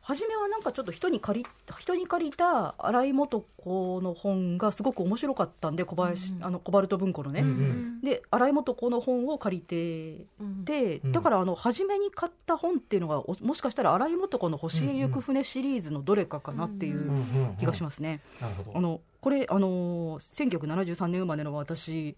[0.06, 1.46] 初めはなんかちょっと人に借り
[1.78, 8.00] 人に借りた新井素子の本がすごく面白かったんで小林、あのコバルト文庫のね、うんうん。
[8.02, 10.26] で新井素子の本を借りて
[10.64, 18.20] で、うんだからあの初めに買った本っていうのがおもしかしたら新井素子の「星へ行く船」シリーズのどれかかなっていううんうんうん気がしますね。
[18.42, 18.76] なるほど。
[18.76, 22.14] あのこれあの1973年生まれの私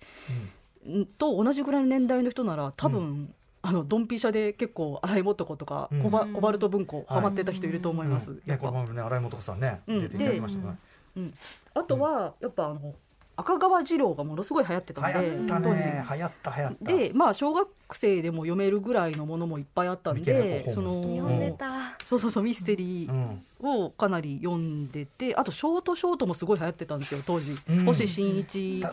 [0.91, 1.07] ん。
[1.19, 3.35] と同じぐらいの年代の人なら多分、
[3.69, 6.03] あのドンピシャで結構新井素子とかうん。
[6.03, 8.37] コバ,、コバルト文庫ハマってた人いると思います、うん。
[8.37, 8.71] ねやっぱ。
[8.71, 9.99] ね新井素子さんねうん。
[9.99, 10.77] 出ていただきましたね。
[11.17, 11.35] うん、
[11.75, 12.95] あとはやっぱあの
[13.39, 15.81] 赤川次郎がものすごい流行ってたん流で行った当時。
[15.81, 16.93] ね流行った流行った。
[16.93, 21.97] でまあ小学生でも読めるぐらいのものもいっぱいあったんでその読んでた。
[22.05, 23.43] そうそうそうミステリうーん。
[23.87, 27.85] をかなり読んでてあとショートショートもすごい流行ってたんですよ当時、うん。
[27.85, 28.89] 星新一と、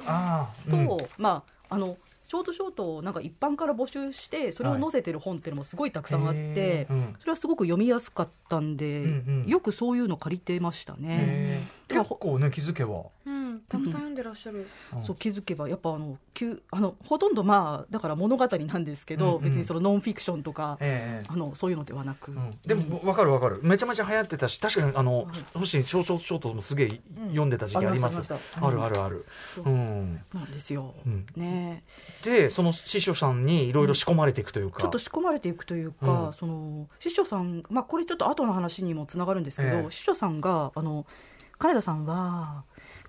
[0.75, 0.97] うん。
[1.17, 1.95] まああの
[2.33, 6.91] ショートショートをなんか一般から募集してそれを載せてる本っていうのもすごいたくさんあって、へー。
[6.91, 7.15] うん。
[7.19, 9.47] それはすごく読みやすかったんで、うんうん。
[9.47, 11.67] よくそういうの借りてましたね。
[11.87, 13.03] 結構ね気づけば。
[13.27, 13.32] うん
[13.73, 14.67] たくさん読んでらっしゃる。
[14.95, 15.03] うん。
[15.03, 19.49] そう気づけばやっぱあのきゅあのほとんどまあだから物語なんですけど、うんうん。
[19.49, 22.51] 別にそのノンフィクションとか、ええあのそういうのではなく、うん。
[22.65, 23.59] でも分かる分かる。
[23.63, 28.19] めちゃめちゃ流行ってたし確かにあの星ショートショートもすげえ読んでた時期あります。
[28.19, 29.25] ありましたあるあるある。
[29.55, 29.65] そう。
[29.65, 30.21] うん。
[30.33, 30.93] なんですよ。
[31.05, 31.25] うん。
[31.35, 31.83] ね。
[32.23, 34.81] でその師匠さんにいろいろ仕込まれていくというか。
[34.81, 36.33] ちょっと仕込まれていくというか、うん。
[36.33, 39.91] その師匠さん、まあ、これちょっと後の話にもつながるんですけど、ええ。
[39.91, 41.05] 師匠さんがあの
[41.57, 42.63] 金田さんは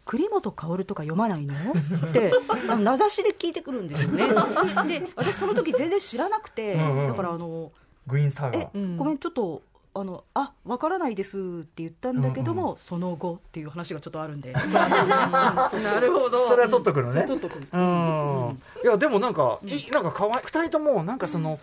[0.05, 1.55] 栗本薫とか読まないの？
[1.55, 2.33] って
[2.69, 4.29] あの名指しで聞いてくるんですよね。
[4.89, 7.09] で私その時全然知らなくてうんうん。
[7.09, 7.73] だからあの
[8.07, 9.63] グイーンサ「えガ、うんごめんちょっと
[9.97, 14.53] あのあわからないです」って言ったんだけども、うんその後っていう話がちょっとあるんで。
[14.53, 17.25] なるほどそれは取っとくのね。
[17.27, 18.61] ちょっとこううん。
[18.85, 21.59] いやでもなんか、いなんかかわい二人ともなんかその、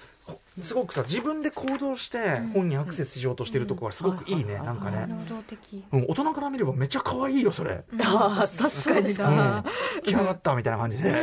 [0.62, 5.84] すごくさ自分で行動して本にアクセスしようとしてるところがすごくいいね、うんなんかね、能動的。
[5.92, 9.38] うん、大人から見ればめっちゃ可愛いよそれ、あー確かにうん。
[9.38, 9.64] な、、
[10.04, 11.22] 来やがったみたいな感じで、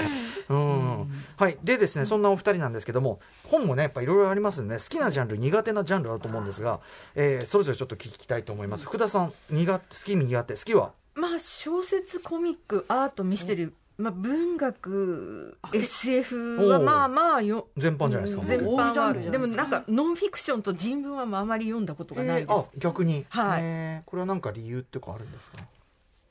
[0.48, 1.24] うん。
[1.36, 1.58] はい。
[1.62, 6.80] でですねそんなお二人なんですけども本もねやっぱいろいろありますんで、ね、好きなジャンル苦手なジャンルあると思うんですが、
[7.14, 8.84] えーそれぞれちょっと聞きたいと思います。
[8.86, 10.92] 福田さん苦手好き苦手好きは？
[11.14, 17.66] まあ小説コミックアートミステリー、まあ、文学 SF はまあまあよ。
[17.76, 19.32] 全般じゃないですか、全般はンルじゃないですか。
[19.32, 23.60] でもなんかノンフィクションと人文はあまり読んだことがないです、えーあ逆に、はい。
[23.62, 24.02] え。
[24.06, 25.58] ーこれは何か理由っていうかあるんですか？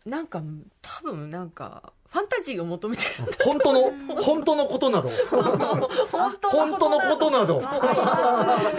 [0.06, 0.42] なんか
[0.82, 3.10] 多分なんかファンタジーを求めてる
[3.44, 3.92] 本当の？
[4.16, 5.10] 本当のことなど。
[5.30, 5.58] 本
[6.40, 7.60] 当のことなど。
[7.60, 7.66] で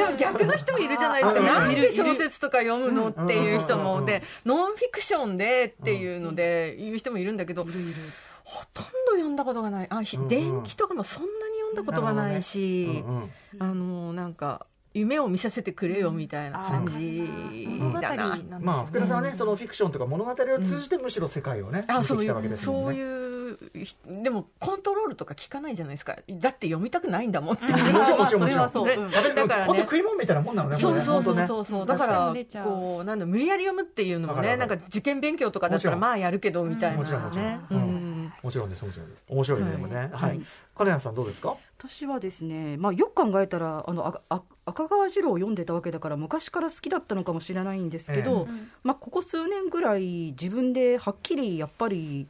[0.07, 1.46] も逆の人もいるじゃないですか、うん。
[1.46, 4.03] なんで小説とか読むのっていう人も。
[4.07, 7.66] でノンフィクションでっていうので言う人もいるんだけど、
[8.48, 9.87] ほとんど読んだことがない。
[9.90, 10.28] あ、ひうんうん。
[10.30, 13.30] 伝記とかもそんなに読んだことがないし、うんうん。
[13.58, 17.28] あのなんか夢を見させてくれよみたいな感じ
[18.00, 18.37] だな。
[18.37, 22.82] なんまあ福田さんはねそのフィクションとか物語を通じてむしろ世界をね、あそういう見てきたわけですもんね。
[22.84, 26.16] そういうひでもコントロールとか聞かないじゃないですか。
[26.28, 27.92] だって読みたくないんだもんって、もちろん。
[27.92, 29.02] もちろんもちろんそれはそう。
[29.04, 29.11] うん。
[29.12, 29.66] 食べだからね。
[29.66, 31.64] 本当食い物みたいなもんなのねもそうそうそうねそう。
[31.66, 32.34] そうだから
[32.64, 37.46] こうなんだ無理やり読むっていうのもねなんか受験勉強とかだったらまあやるけどみたいもちろんもちろん。
[37.46, 38.08] なねううんん
[38.43, 39.25] もちろんですもちろんです。
[39.29, 39.77] 面白いね、はい。
[39.77, 39.97] でもね。
[39.97, 40.41] はい、はい。
[40.77, 41.57] 金谷さんどうですか？
[41.79, 48.53] 私はですね、まあ、よく考えたらあのああ赤川次郎を読んでたわけだから昔から好きだったのかもしれないんですけど、え
[48.85, 52.27] まあ、ここ数年ぐらい自分ではっきりやっぱり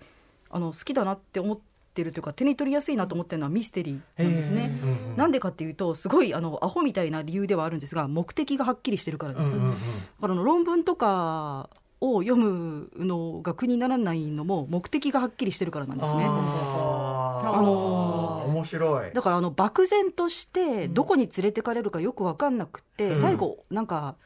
[0.50, 1.58] あの好きだなって思っ
[1.94, 4.78] てるというか手に取りやすいなと思ってるのはミステリーなんですね。
[4.82, 9.48] うんうんなんでかっていうとすごいあのアホみたいな理由ではあるんですが目的がはっきりしてるからです。
[9.48, 9.72] うんうんうん。
[9.72, 9.76] だ
[10.20, 11.68] からあの論文とか
[12.00, 16.24] を読むのが苦にならないのも目的がはっきりしてるからなんですね。
[16.26, 19.12] あの面白い。
[19.12, 23.20] だからあの漠然としてどこに連れてかれるかよく分かんなくって、うん。
[23.20, 24.16] 最後なんか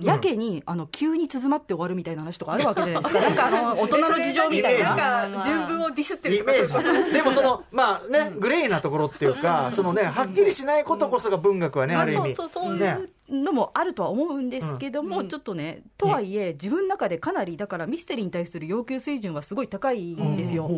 [0.00, 3.20] やけにあの急に鈴まって終わるみたいな話とかあるわけじゃないですか。
[3.20, 4.96] なんかあの 大人の事情みたいな。
[4.96, 7.12] なんか順文をディスってるイメージ。
[7.12, 12.34] でもそのまあねグレーなところっていうかそのねはっきりしないことこそが文学はねまあ、ある意味。
[12.34, 20.70] そうそうそういねうのもあるとは思うんですけども、ちょっとね、とはいえ、自分の中でかなり、だからミステリーに対する要求水準はすごい高いんですよ、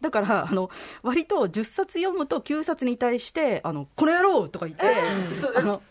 [0.00, 0.70] だからあの
[1.02, 4.84] 割と10冊読むと9冊に対して、あのこの野郎とか言って、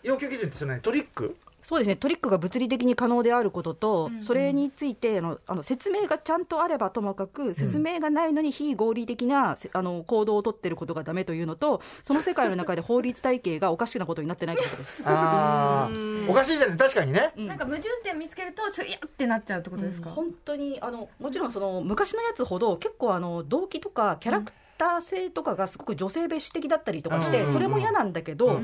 [0.02, 1.36] 要求基準ってそれ何トリック？
[1.64, 15.02] そうですね、トリックが物理的に可能であることと、それについてあのあの説明がちゃんとあればともかく、説明がないのに非合理的なせあの行動を取ってることがダメというのと、その世界の中で法律体系がおかしなことになってないってことです。
[15.06, 16.76] ああおかしいじゃない。
[16.76, 17.32] 確かにね。
[17.34, 24.54] なんか矛盾点見つけるとちょっといやってなっちゃうってことですか、本当にあのもちろんその昔のやつほど結構あの動機とかキャラクター
[25.00, 28.60] 性とかがすごく女性蔑視的だったりとかして、うんそれも嫌なんだけど、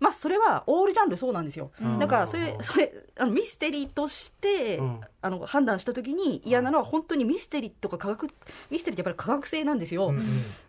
[0.00, 1.98] まあそれはオールジャンルそうなんですよ、ん。
[1.98, 5.00] だからそれそれあのミステリーとして、うん。
[5.24, 8.28] あの判断したときに嫌なのは本当にミステリーとか科学
[8.70, 10.12] ミステリーってやっぱり科学性なんですよ、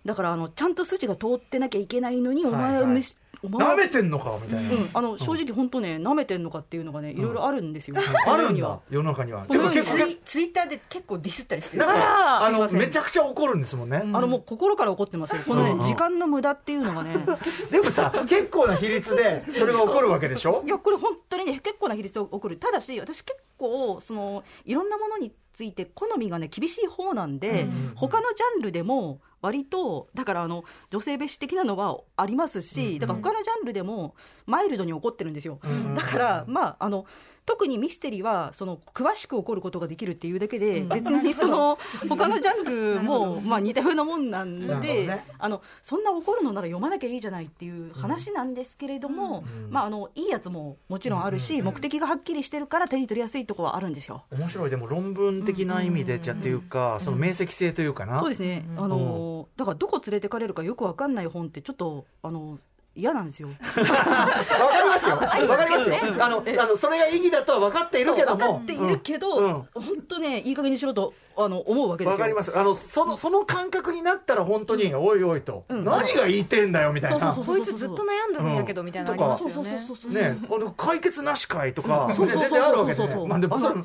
[0.05, 4.71] だからあのちゃんと筋が通ってなきゃいけないのに、お前ミスお前は舐めてんのかみたいな。
[4.71, 9.45] うん、あの正直本当ね舐めてんのかっていうのがねいろいろあるんですよ、あるんだには世の中には。
[9.47, 11.83] この世にはてか結構ツイツイッターで結構ディスったりしてる。
[11.87, 13.97] あのめちゃくちゃ怒るんですもんね。
[13.97, 15.79] あのもう心から怒ってますよ、このね、うん。
[15.81, 17.15] 時間の無駄っていうのがね、
[17.71, 20.63] でもさ結構な比率でそれが起こるわけでしょ？
[20.65, 27.91] いや、これ、本当にね、結構な比率で起こる、ただし、私、結構その、いろんなものについて、好みがね、厳しい方なんで、うん。
[27.95, 34.15] 他のジャンルでも、割と、だからあの女性蔑視的なのはありますし、だから他のジャンルでも、
[34.47, 35.59] マイルドに起こってるんですよ。
[35.95, 37.05] だから、まあ、あの、
[37.45, 41.77] 特にミステリーはその詳しく起こることができるっていうだけで、別にその
[42.09, 45.25] 他のジャンルもまあ似たようなもんなんで、ね。
[45.37, 54.23] あのそんな怒るのなら読まなきゃいいじゃないっていう話なんですけれども、まあ、あのいいやつももちろんあるし、目的がはっきりしてるから手に取りやすいところはあるんですよ。
[54.31, 54.69] 面白い。
[54.71, 58.19] でも論文的な意味でじゃっていうかその明晰性というかな。
[58.19, 62.59] そうですね、あのだからどこ連れてかれるかよくわかんない本ってちょっとあの
[62.97, 63.49] 嫌なんですよ。
[63.49, 65.17] わかりますよ。
[65.17, 65.95] わかりますよ。
[66.17, 68.37] あの、あの、それが意義だとは分かっているけども。
[68.37, 72.11] 分かっているけど、うん本当ねいい加減にしろとあの思うわけですよ。
[72.13, 72.57] わかります。
[72.57, 77.33] あの、その、その感覚になったら本当に、おいおいと、ん何が言いてんだよ、みたいな。
[77.33, 82.95] そうそうこいつずっと悩んでるんやけどみたいなのありますよねそうそうそうそうね、あの解決なしかいとか、ねそうそうそうそう全然あるわけでね。
[82.95, 83.75] そうそうそうまあでもそれ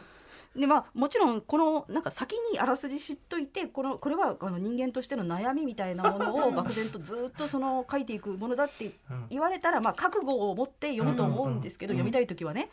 [0.56, 8.90] でまあ、もちろんこのなんか先にあらすじ知っといてこのこれはあの人間としての悩みみたいなものを漠然とずっとその書いていくものだって
[9.30, 12.68] 言われたら、まあ、覚悟を持って読むと思うんですけど、読みたい時はね、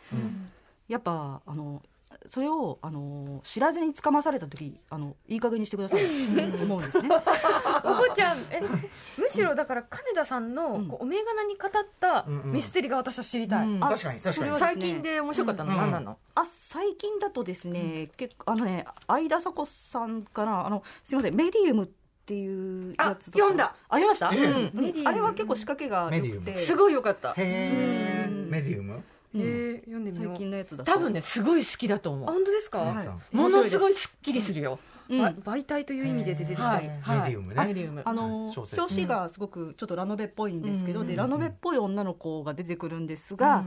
[0.88, 1.80] やっぱあの
[2.28, 6.00] それをあの知らずにつかまされた時あのいい加減にしてください。
[6.04, 6.08] と
[6.64, 7.08] 思うんですね。
[7.08, 8.60] おこちゃんえ
[9.16, 14.34] むしろだから金田さんのこうお銘柄に語ったミステリーが私は知りたい、う確かに確かに。
[14.34, 14.72] それはですね。
[14.74, 16.18] 最近で面白かったの何なの？
[16.34, 21.88] あ最近だとですね、結構あのね相田紗子さんかなあのすみませんメディウムっ
[22.26, 23.74] ていうやつ読んだ。
[23.88, 24.44] あ読みました、ええ。
[24.44, 25.08] うん。
[25.08, 26.52] あれは結構仕掛けが良くて。
[26.54, 27.32] すごいよかった。
[27.36, 28.50] へー。
[28.50, 29.02] メディウム？
[29.34, 34.78] えー読んでみよ最う近のやつだと多分ねすごい好きだとあ思本当ですか、ものすごいすっきりするよ。
[35.08, 35.20] うん。
[35.20, 36.88] ば媒体という意味で出てきた、はい。
[36.88, 37.30] メはい。
[37.32, 37.64] ディウムね。
[37.64, 38.02] メディウム。
[38.04, 41.06] あの表紙がすごくちょっとラノベっぽいんですけど、うん。
[41.06, 43.64] でラノベっぽい女の子が出てくるんですが、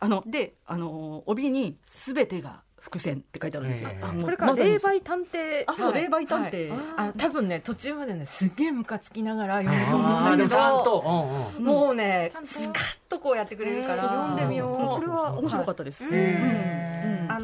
[0.00, 3.90] あのであの帯に「すべてが伏線」って書いてあるんですよ。
[4.22, 5.64] これから霊媒探偵。
[5.66, 6.78] あそう、霊媒探偵、はい。
[6.96, 11.64] あ多分ね途中までねすっげえムカつきながら読むと思うんだけどちゃんと、うんうん。
[11.64, 13.94] もうねスカッとこうやってくれるから。
[13.96, 14.66] えー読んでみよ。
[14.66, 14.76] う。
[14.76, 16.04] これは面白かったです。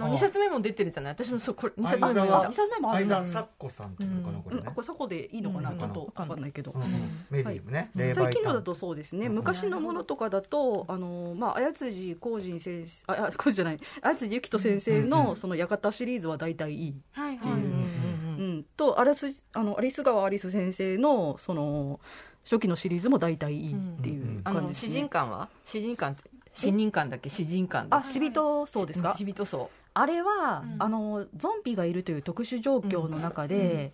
[0.09, 1.13] の2冊目も出てるじゃない？
[1.13, 2.47] 私もそうこれ2冊目は。
[2.49, 3.89] 二冊目もある相沢咲子さん。
[3.89, 4.69] っていうのかなこれねうん。
[4.69, 6.83] あこれそこでいいのかな、うんちょっと分かんないけど、うん
[7.31, 7.91] メディウムね。
[7.95, 15.11] 最近のだ探とそうですね、うん昔のものとかだと、あのまあ、綾辻浩人先生、あ、あ浩人じゃない、綾辻ゆきと先生うんうん。
[15.11, 16.95] のその館シリーズは大体いい。
[17.13, 22.01] はいはい、うんうんうん、とアラスあのアリス川アリス先生のその
[22.45, 24.93] 初期のシリーズも大体いいっていうあの詩感じですね。
[24.93, 25.49] 人館は？
[25.65, 26.13] 詩人館？
[26.13, 27.31] って詩人館だっけ？
[27.31, 29.15] 詩人館だあ、死人そうですか？
[29.17, 30.83] 死人そうあれは、うん。
[30.83, 33.93] あのゾンビがいるという特殊状況の中で、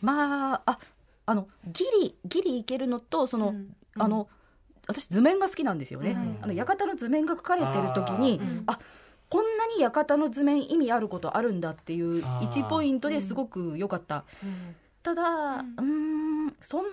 [0.00, 0.78] まああ
[1.26, 3.74] あのギリギリいけるのとその、うん。
[3.98, 4.28] あの
[4.86, 6.38] 私図面が好きなんですよね、うん。
[6.42, 8.78] あの館の図面が描かれてる時にあ
[9.28, 12.50] こんなに館の図面意味あることあるんだっていうあー。
[12.50, 14.24] 1ポイントですごく良かった、
[15.02, 16.90] ただうーんそんな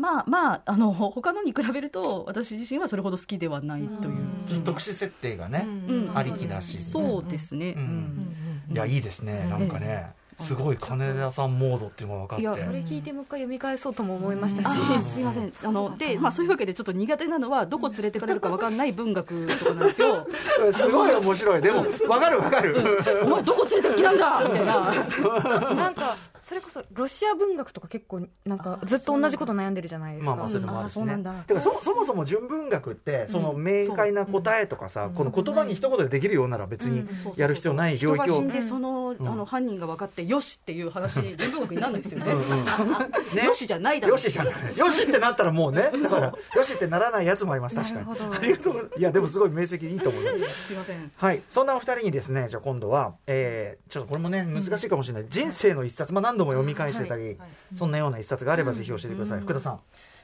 [0.00, 6.10] まあまああの 他のに比べると私自身はそれほど好きではないという、特殊設定がねうん。
[6.14, 8.34] ありきだしそうですね、うん。
[8.70, 8.74] うん。
[8.74, 9.46] いやいいですね。
[9.48, 12.42] なんかねすごい金田さんモードっていうのが分かって。
[12.42, 15.52] いやそれ聞いてもう一回読み返そうとも思いましたし、すいません。
[15.64, 20.26] あので、まあ、そういうわけでちょっと苦手なのはどこ連れてかれるか分かんない文学とかなんですよ
[20.72, 21.62] すごい面白い。
[21.62, 23.02] でも分かる分かる。
[23.24, 25.74] お前どこ連れてきなんだみたいな。
[25.74, 26.16] なんか
[26.50, 42.34] それこそロシア文学とか結構なんかずっと同じこと悩んでるじゃないですか、まあまあそれもあるしねそうなんかそそもそも純文学ってその明快な答えとかさ、この言葉に一言でできるようなら別にやる必要ない領域を、人が死んでその,、あの犯人が分かってよしっていう話文学にならないですよね。
[43.32, 43.44] ね。
[43.44, 44.54] よしじゃないだろよしじゃない。
[44.76, 46.32] よしってなったらもうね そう。
[46.56, 48.08] よしってならないやつもあります確かに。
[48.08, 48.34] なるほど。
[48.34, 50.66] ありがとういやでもすごい明晰でいいと思います。
[50.66, 51.12] すいません。
[51.14, 57.38] はい、そんなお二人にですね、じゃあ今度は、えー、ちょっとこれもね、難しいかもしれない、人生の一冊、まあ、何度も読み返してたり、
[57.74, 59.80] そんなような一冊があれば、ぜひ教えてください、福田さん。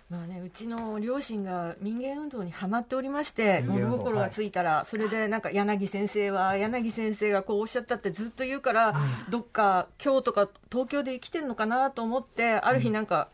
[0.08, 8.94] まあね、うちの両親が民芸運動にはまっておりまして物心がついたら、それでなんか柳先生は柳先生がこうおっしゃったってずっと言うから、
[9.30, 13.28] どっか京都か東京で生きてるのかなと思ってある日なんか、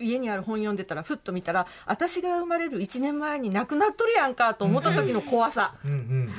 [0.00, 6.30] 家にある本読んでたらふっと見たら私が生まれる1年前に亡くなっとるやんかと思った時の怖さ、うんうん、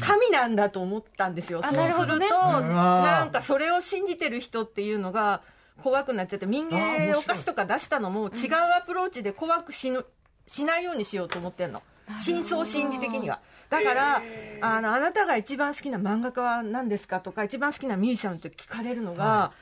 [0.00, 5.42] 神なんだと思ったんですよ、あそうすると、ねなんかそれを信じてる人っていうのが
[5.82, 10.04] 怖くなっちゃって民芸お菓子とか出したのも違うアプローチで怖くしぬ
[10.46, 11.82] しないようにしようと思ってんの。
[12.18, 13.40] 深層心理的には。
[13.70, 14.22] だから、
[14.60, 19.52] あのあなたが一番好きな漫画家は何ですかとか一番好きなミュージシャンって聞かれるのが、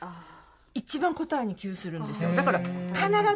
[0.75, 2.31] 一番答えに窮するんですよ。
[2.35, 2.67] だから必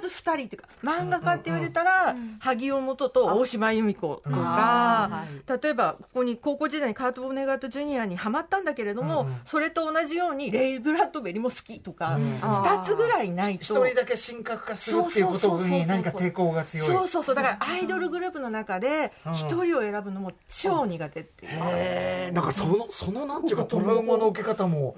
[0.01, 5.25] ず2人っていうか漫画家って言われたら、萩尾元と大島由美子とか、
[5.61, 12.37] 例えばここに高校時代にカート・ボネガート・ジュニアにハマったんだけれども、それと同じようにレイ・ブラッドベリも好きとか、うん。
[12.37, 13.85] 2つぐらいない一と。
[13.85, 16.87] 人だけ神格化するっていうことに何か抵抗が強い。
[16.87, 17.35] そうそうそう。
[17.35, 19.33] だからアイドルグループの中でうん。
[19.33, 24.95] 一人を選ぶのも超苦手っていう、へえ、なんかその、そのなんていうか、トラウマの受け方も、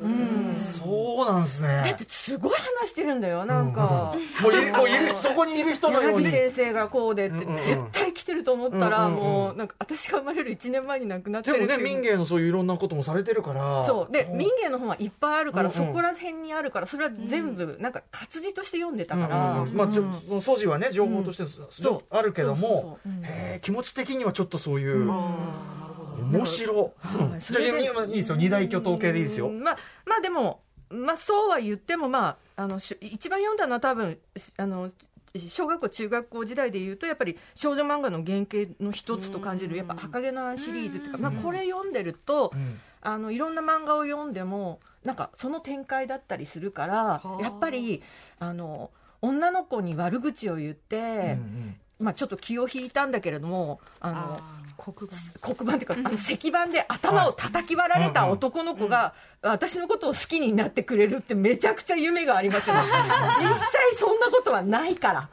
[0.55, 1.81] そうなんですね。
[1.85, 6.31] だってすごい話してるんだよなんか、もういる、もういる、そこにいる人のよう柳に。
[6.31, 11.95] 先生がこうでって、うんうんうん絶対来てると思ったら、うんうんうんもうなんか私が生まれる1年前に亡くなってでもね、るっていう。
[11.95, 13.83] 民芸のそういういろんなこともされてるから。
[13.83, 14.13] そう。
[14.13, 15.77] で民芸の本はいっぱいあるから、うんうん。
[15.77, 19.77] そこら辺にあるからそれは全部なんか活字として読んでたから、うんうんうん。
[19.77, 23.09] まあ、ちょその素地はね情報としてそうあるけどそうそうもそう。
[23.09, 23.25] うん。
[23.25, 26.31] へー気持ち的にはちょっとそういう、うん。
[26.31, 27.31] 面白うん。
[27.31, 27.39] はい。
[27.41, 28.35] じゃあいいですよ。
[28.35, 29.47] 二大巨頭系でいいですよ。
[29.47, 29.61] うん。
[29.61, 34.17] まあまあでもまあそうは言ってもまああのし一番読んだのは多分
[34.57, 34.91] あの
[35.47, 47.37] 小学校中学校時代でいうとやっぱり少女漫画の原型の一つと感じるやっぱ「赤毛のアン」シリーズっていうか、まあ、これ読んでると、うんあのいろんな漫画を読んでもなんかその展開だったりするからあ。
[47.41, 48.03] やっぱり
[48.39, 54.39] あの女の子に悪口を言って、うんまあ、ちょっと気を引いたんだけれどもあの
[54.77, 55.39] 黒板。
[55.41, 62.75] 黒板っていうかあの石板で頭を叩き割られた男の子が私のことを好きになってくれるってめちゃくちゃ夢がありますよ。
[63.39, 65.29] 実際そんなことはないから、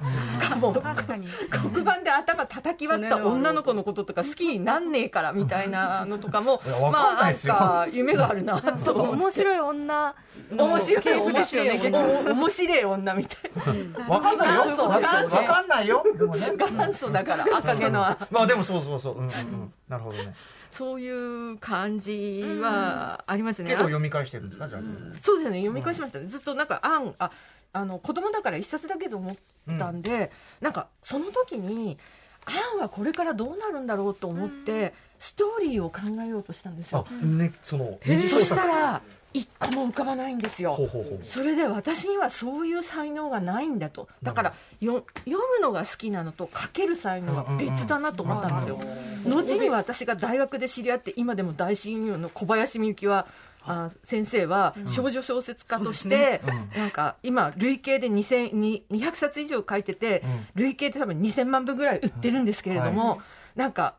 [0.48, 10.14] かも黒板で頭叩き割った女の子のこととか好きになんねえからみたいなのとかもいやわかんまあないんか夢があるなと面白い女
[10.52, 13.50] 面白い面白いお面白い女みたい
[13.98, 14.08] な。
[14.08, 14.64] わかんないよ。
[14.66, 16.04] 元祖わかんないよ。
[16.16, 19.14] 元祖だから赤毛のまあでもそうそうそう。
[19.18, 19.72] うんうんうん。
[19.88, 20.32] なるほどね。
[20.76, 23.70] そういう感じはありますね。
[23.70, 24.68] 結構読み返してるんですか？
[24.68, 24.80] じゃあ。
[25.22, 25.58] そうですね。
[25.58, 27.30] 読み返しましたね、ずっとなんかあんあ
[27.72, 29.36] あの子供だから一冊だけと思っ
[29.78, 30.30] たんで、
[30.60, 31.98] なんかその時に
[32.46, 37.06] アンはこれからどうなるんだろうと思って、ストーリーを考えようとしたんですよ。
[37.10, 39.02] あねそのそしたら
[39.34, 40.74] 一個も浮かばないんですよ。
[40.74, 44.08] ほうほうほうそれで私にはそういう才能がないんだと。
[44.22, 48.80] だからよ読むのが好きなのと書ける才能は別だなと思ったんですよ。
[49.26, 53.26] 後に私が大学で知り合って今でも大親友の小林美幸は
[53.66, 56.40] あ先生は少女小説家として、
[56.76, 60.22] なんか今累計で2000に200冊以上書いてて、
[60.54, 63.20] 累計で多分2000万部ぐらい売ってるんですけれども、
[63.54, 63.96] なんか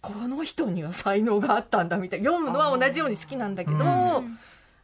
[0.00, 3.76] この人には才能があったんだみたいな読むのは同じように好きなんだけど、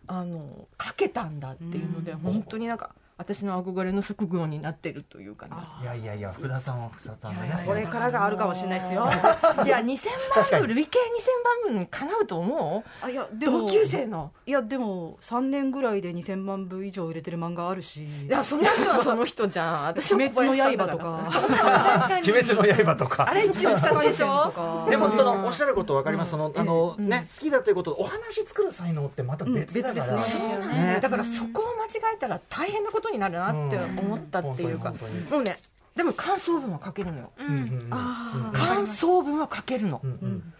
[0.07, 5.53] あの書けたんだっていうので、本当になんか私の憧れの職業になってるというかね。
[5.83, 7.63] いやいやいや福田さんは福田さんのね。
[7.67, 9.11] これからがあるかもしれないですよ。
[9.67, 9.99] いや2000
[10.35, 10.61] 確かに。
[10.61, 11.03] 万部累計2000
[11.67, 14.31] 万部にかなうと思うあいやでも同級生の。
[14.47, 18.07] いやでも3年ぐらいで2000万部以上売れてる漫画あるし。
[18.07, 19.85] いやその人はその人じゃん。
[19.89, 21.31] 私鬼は滅の刃とか。
[22.23, 23.29] 鬼滅の刃とか。
[23.29, 24.87] あれ一応作でしょ？
[24.89, 27.09] でもそのおっしゃること分かります、そのあの、うん。
[27.09, 34.95] ね好きだということお話作る才能ってまた別だから、うん別ですそうなんだよだからそこを間違えたら大変なことになるなって思ったっていうか、
[35.31, 35.59] もうね
[35.97, 37.33] でも感想文は書けるのよ。
[37.39, 37.47] うん。
[37.47, 40.53] うんうん感想文は書けるの、うんうん。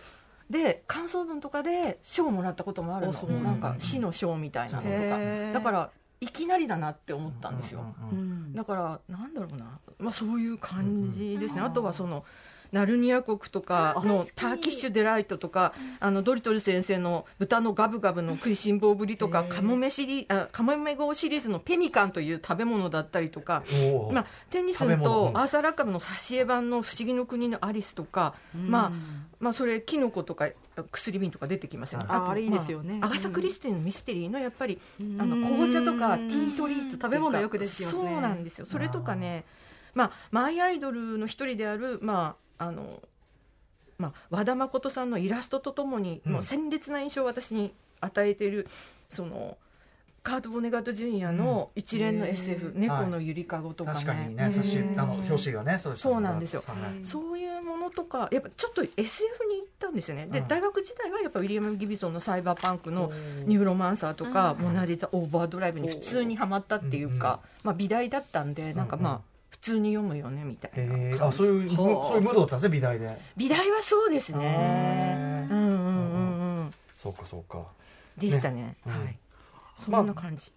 [0.51, 3.13] で感想文とかで賞をもらったこともあるの。
[3.43, 5.53] なんか詩の賞みたいなのとか。
[5.53, 5.91] だから
[6.21, 8.53] いきなりだなって思ったんですよ、うんうんうん。
[8.53, 12.25] だからなんだろうな、まあ、そういう感じですね、あとはその
[12.73, 23.63] ナルニア国とかのターキッシュデライトとかあのドリトル先生の豚のガブガブの食いしん坊ぶりとかカモメシリあカモメ号シリーズのペミカンという食べ物だったりとか、
[24.13, 28.93] まあ、テニスとアーサー・ラッカムの挿絵版の「不思議の国のアリス」とか、まあ
[29.41, 30.49] まあ、それキノコとか
[30.93, 32.07] 薬瓶とか出てきますよね。
[32.07, 32.99] とああれいいですよね。
[32.99, 35.21] まあアガサ・クリスティのミステリーのやっぱりうん。
[35.21, 38.03] あの紅茶とかティートリート食べ物よく出てきますね。
[38.03, 38.67] そうなんですよ。
[38.67, 39.45] それとかね。
[39.95, 43.03] まあマイアイドルの一人であるまああの
[43.99, 46.33] まあ、和田誠さんのイラストとともに、うん。
[46.35, 48.69] もう鮮烈な印象を私に与えている
[49.11, 49.59] その
[50.23, 54.45] カート・ボネガート・ジュニアの一連の SF、猫のゆりかごとかね、確かにね、
[54.99, 56.63] あの表紙がね、そうなんですよ。
[57.03, 60.27] そういうものとかやっぱちょっと SF に行ったんですよね。
[60.27, 63.11] で、うん大学時代はやっぱウィリアム・ギビソンのサイバーパンクの
[63.47, 69.21] ニューロマンサーとか、モナ・リザ・オーバードライブに普通にはまったっていうか、まあ、美大だったんでなんかまあ、
[69.61, 71.85] 普通に読むよねみたいなえー、あそういうそ
[72.15, 73.19] ういうムードだったんですね美大で。
[73.37, 75.47] 美大はそうですね。
[75.51, 76.71] うんうんうんうん。
[76.97, 77.67] そうかそうか。
[78.17, 78.77] でしたね。
[78.87, 79.19] うんはい。
[79.85, 80.53] そまあんな感じ、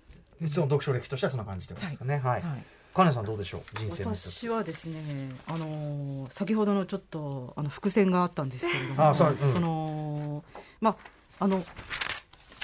[0.48, 2.16] その読書歴としてはそんな感じってことですかね。
[2.16, 2.64] はい、はい。
[2.94, 3.62] カネさんどうでしょう？
[3.78, 5.00] 人生私はですね、
[5.48, 9.52] あのー先ほどのちょっとあの伏線があったんですけれども、あそううん。
[9.54, 10.44] その
[10.80, 10.96] まあ
[11.40, 11.64] あの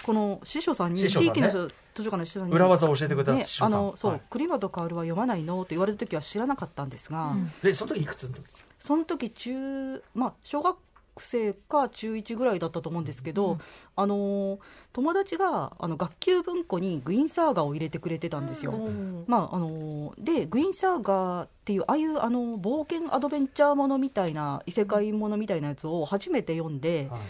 [0.03, 2.55] この師匠さんに地域の人図書館の師匠さんに。
[2.55, 3.79] 裏技を教えてくれたね師匠さん。
[3.79, 4.21] あのそう、はい。
[4.29, 5.57] 栗本薫は読まないの？
[5.63, 7.51] と言われた時は知らなかったんですが、うん。
[7.63, 8.43] でその時いくつの時？
[8.79, 10.77] その時中まあ小学
[11.19, 13.57] 生か中1ぐらいだったと思うんですけど、
[13.95, 14.59] あの
[14.93, 18.71] 友達があの学級文庫にグイーンサーガーを入れてくれてたんですよ。
[18.71, 27.21] うんまああのでグイーンサーガーっていうああいうあの冒険アドベンチャーものみたいな異世界ものみたいなやつを初めて読んで、はい。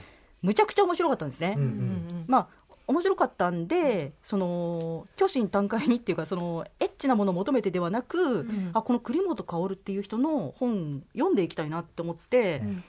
[0.43, 1.55] むちゃくちゃ面白かったんですね。
[1.57, 2.26] うんううんん。
[2.28, 2.47] まあ
[2.88, 8.72] 面白かったんでその虚心坦懐にっていうかそのエッチなものを求めてではなく、ん。
[8.74, 12.84] あこの栗本薫っていう人の本読んでいきたいなって思って、うん。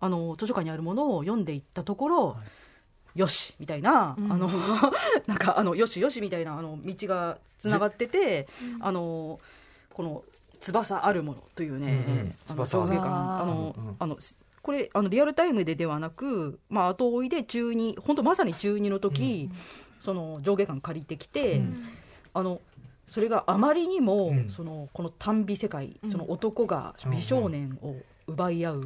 [0.00, 2.36] あの図書館にあるものを読んでいったところ、
[3.14, 4.32] よしみたいな、うん。
[4.32, 4.48] あの
[5.26, 8.48] なんかあのよしよしみたいなあの道がつながってて、
[8.80, 9.40] あの
[9.94, 10.24] この
[10.60, 12.34] 翼あるものというね、うんうん。
[12.48, 13.96] あの翼あの、うんうん。
[13.98, 14.18] あの
[14.62, 19.50] これあのリアルタイムでではなく、まあ、後追いで中2本当まさに中2の時、
[20.00, 21.88] その上下感借りてきて、うん。
[22.34, 22.60] あの
[23.06, 24.50] それがあまりにも、うん。
[24.50, 26.10] そのこの短美世界、うん。
[26.10, 27.96] その男が美少年を
[28.26, 28.82] 奪い合う、うん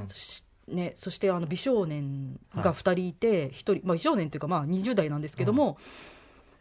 [0.00, 0.08] うん。
[0.08, 5.78] そしね、そしてあの美少年が2人いて、一人まあ、美少年というかまあ20代なんですけども、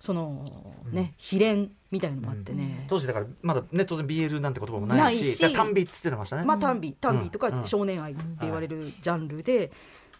[0.06, 0.46] その
[0.92, 5.54] ね、秘伝みたいのもあってね、当時だからまだね当然 BL なんて言葉もないしないし。
[5.54, 7.66] 短美っつってましたね、まあ、短美短美とかうん。
[7.66, 9.72] 少年愛って言われるジャンルで、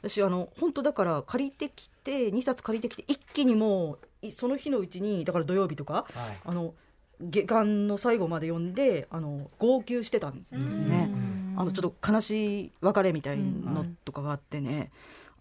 [0.02, 6.06] 私あの本当だから借りてきて2冊借りてきて一気にもういその日のうちにだから土曜日とかはい。
[6.46, 6.74] あの
[7.22, 11.10] 下巻の最後まで読んであの号泣してたんですね。
[11.56, 14.92] あのちょっと悲しい別れみたいのとかがあってね、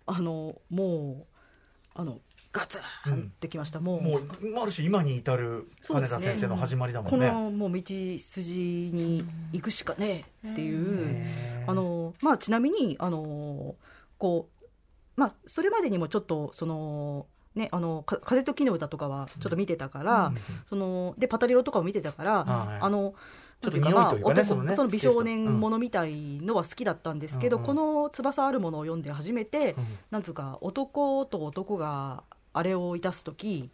[0.06, 1.34] あのもう
[1.94, 2.20] あの
[2.54, 2.78] ガツ
[3.10, 4.00] ンってきました、もう。
[4.00, 4.22] もう
[4.62, 7.26] ある種今に至る金田先生の始まりだもこんね。
[7.26, 8.60] のもう道筋
[8.92, 11.26] に行くしかねえっていう、
[11.66, 13.74] あのまあ、ちなみにあの
[14.18, 14.66] こう、
[15.16, 17.26] まあ、それまでにもちょっとその、
[17.56, 20.36] ね、あのか風と木の歌とかはちょっと見てたから、うん
[20.68, 23.14] そのでパタリロとかを見てたから、はいあの
[23.60, 29.84] ちょっと匂いというかねまあそのね男その美少年ものみたいのは好きだったんですけど、うんうんこの翼あるものを読んで初めて、うん。
[30.10, 32.22] なんつうか男と男が
[32.54, 33.68] あれをいたす時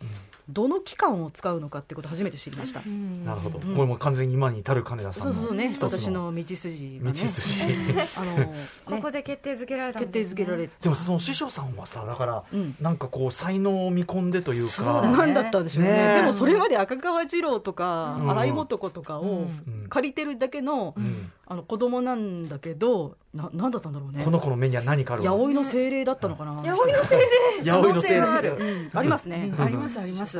[0.50, 2.80] どの期間を使うのかってことを初めて知りました。
[3.24, 3.74] なるほど、うん。
[3.74, 5.76] これも完全に今に至る金田さんのそうそうね。
[5.80, 7.12] 私の道筋がね。
[7.12, 7.62] 道筋。
[8.16, 10.36] あの、ね、ここで決定づけられたん決ですね。
[10.36, 10.74] 定づけられて。
[10.82, 12.74] でもその師匠さんはさだから、うん。
[12.80, 14.72] なんかこう才能を見込んでというか。
[14.72, 15.16] そうだね。
[15.16, 15.90] 何だったんでしょうね。
[15.90, 16.20] ねえ。
[16.20, 18.30] でもそれまで赤川次郎とか、うん。
[18.30, 19.86] 荒井素子とかをうん。
[19.88, 21.32] 借りてるだけの,、うん。
[21.46, 24.24] あの子供なんだけどな何だったんだろうね。
[24.24, 25.30] この子の目には何かあるわ。
[25.32, 27.70] 八百の精霊だったのかな、八百の精霊。
[27.70, 28.90] 八百のせい可能性はあるうん。
[28.98, 30.39] ありますね、ありますあります、う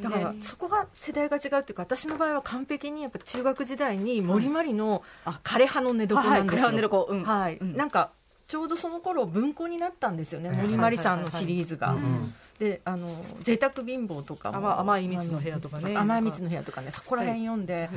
[0.00, 6.96] だからそこが世代が違うっていうか私の場合は完璧にやっぱ中学時代に森まりのあ枯葉の寝床なんですよ、はい枯葉の寝床。
[7.08, 7.24] うん。
[7.24, 7.56] はい。
[7.56, 7.76] うん。
[7.76, 8.10] なんか
[8.46, 11.96] ちょうどその頃文庫になったんですよねはい森まりさんのシリーズが、
[12.58, 13.08] であの
[13.42, 14.58] 贅沢貧乏とかも。
[14.58, 15.96] 甘甘い蜜の部屋とかね。
[15.96, 17.88] 甘い蜜の部屋とかねそこら辺読んで、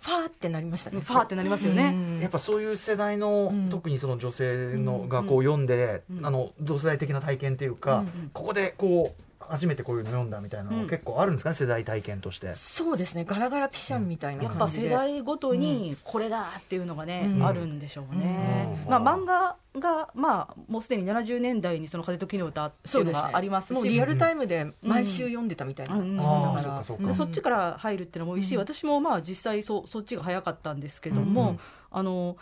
[0.00, 1.00] ファーってなりましたね。
[1.00, 2.20] ファーってなりますよね、うん。
[2.20, 3.68] やっぱそういう世代の、うん。
[3.68, 6.26] 特にその女性のがこう読んで、うん。
[6.26, 8.30] あの同世代的な体験っていうか、うん。
[8.32, 12.54] ここでこう初めてこういうの読んだみたいなの結構あるんですかね、世代体験として。
[12.54, 13.24] そうですね。
[13.24, 17.44] ガラガラピシャンみたいなやっぱ世代ごとにこれだっていうのがね、うん。
[17.44, 18.90] あるんでしょうね、うん。
[18.90, 23.72] まあ、漫画が、まあ、もうすでに70年代にその風と木の歌っていうのがありますし。
[23.74, 28.60] もうリアルタイムで毎週読んでたみたいな感じだから、そうかそうかでそっちから入るっていうのもいいし、うん。
[28.60, 31.48] 私もまあ実際そそっちが早かったんですけども、うん。
[31.48, 31.58] うん。
[31.90, 32.36] あの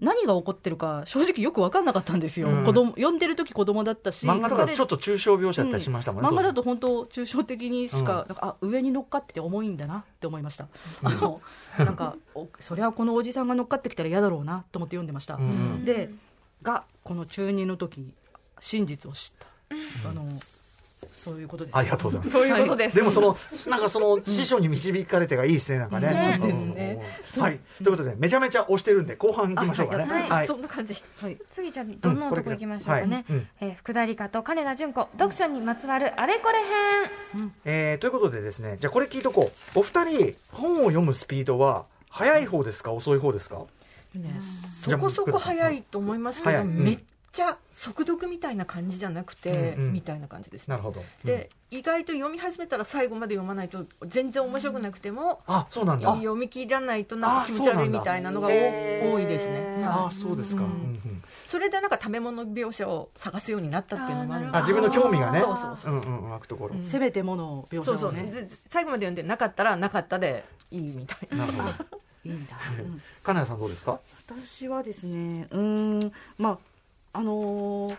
[0.00, 2.64] 何が起こってるか正直よく分かんなかったんですよ、うん。
[2.64, 6.28] 子供読んでる時子供だったし漫画とかちょっとと抽象描写だったりしましたもんね。
[6.28, 8.06] 漫画だ当と本当抽象的にしか,、うん。
[8.06, 10.68] なんかあ上に乗っかってて重いんだなって思いました、
[11.02, 11.40] あの
[11.78, 15.38] なんかおそりゃこのおじさんが乗っかってきたら嫌だろうなと思って読んでました、
[15.84, 16.10] で
[16.62, 18.12] がこの中二の時
[18.60, 20.24] 真実を知った、あの
[21.12, 22.30] そういうことですありがとうございます。
[22.30, 22.96] そういうことです。
[22.96, 23.36] でもその
[23.66, 26.10] なんかその師匠に導かれてがいいですねなんかね。
[26.10, 27.02] ねうんですね。
[27.36, 27.42] うん。
[27.42, 27.60] はい。
[27.78, 30.04] ということでめちゃめちゃ押してるんで後半行きましょうかね。
[30.04, 30.30] あはい。
[30.30, 30.46] はい。
[30.46, 30.94] そんな感じ。
[31.20, 31.36] はい。
[31.50, 33.24] 次じゃあどのとこ行きましょうかね、
[33.60, 36.58] えー福田理香と金田純子読書にまつわるあれこれ
[37.34, 37.52] 編。
[37.64, 39.78] えーということでですねじゃあこれ聞いとこう。
[39.78, 42.92] お二人本を読むスピードは速い方ですか？
[42.92, 43.56] 遅い方ですか？
[44.14, 44.40] ね
[44.80, 46.98] そこそこ早いと思いますけど、めっ
[47.34, 49.92] ちゃ速読みたいな感じじゃなくて、うんうん。
[49.92, 50.68] みたいな感じです。
[50.68, 51.02] ねなるほど。
[51.24, 56.14] で、意外と読み始めたら最後まで読まないと全然面白くなくても、あそうなんだ。
[56.14, 60.14] 読み切らないとなんか気持ち悪いみたいなのが多いですね、あはい。
[60.14, 60.62] そうですか。
[60.62, 60.78] うんうんう
[61.08, 61.22] ん。
[61.46, 64.48] それでなんか食べ物描写を探すようになったっていうのもある。
[64.52, 65.40] あ自分の興味がね。
[65.40, 65.94] そうそうそう。
[65.94, 66.76] うんうん湧くところ。
[66.76, 66.84] うん。
[66.84, 68.08] せめてもの描写そうそう。
[68.10, 71.38] をねで最後まで読んでなかったらなかったでいいみたいな。
[71.38, 71.70] なるほど。
[72.24, 73.02] いいんだ、うん。
[73.22, 74.00] 金谷さんどうですか？
[74.26, 76.58] 私はですねうーんまあ
[77.14, 77.96] あのー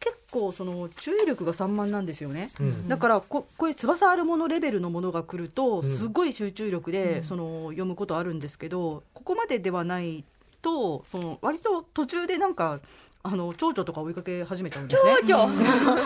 [0.00, 2.88] 結構その注意力が散漫なんですよね、うん。
[2.88, 5.96] だからここういう翼あるものレベルのものが来るとうん。
[5.96, 7.24] すごい集中力で、うん。
[7.24, 10.22] その読むことあるんですけどここまでではない
[10.60, 12.80] とその割と途中でなんか
[13.26, 15.12] あの蝶々とか追いかけ始めちゃうんですね。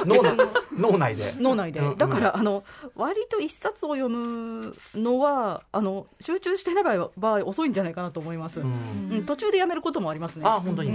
[0.07, 0.37] 脳内。
[0.79, 1.35] 脳内で。
[1.41, 2.63] 脳内で、だからあの
[2.95, 10.45] 割と一冊を読むのはあの集中してない場合は場合遅いんじゃないかなと思います、ううんん途中でやめることもありますね。
[10.47, 10.93] あ本当に、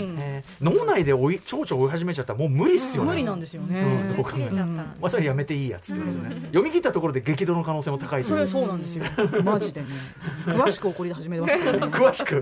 [0.61, 5.99] 脳内で追い蝶々追い始めちゃったらもう無理っすよね、無理なんですよね、うんどう考えた、まあ、それやめていいやつね、
[6.53, 9.03] 読み切ったところで激怒の可能性も高いですそれそうなんですよ、
[9.43, 9.87] マジでね、
[10.47, 11.53] 詳しく怒り始めます。
[11.91, 12.35] 詳しく。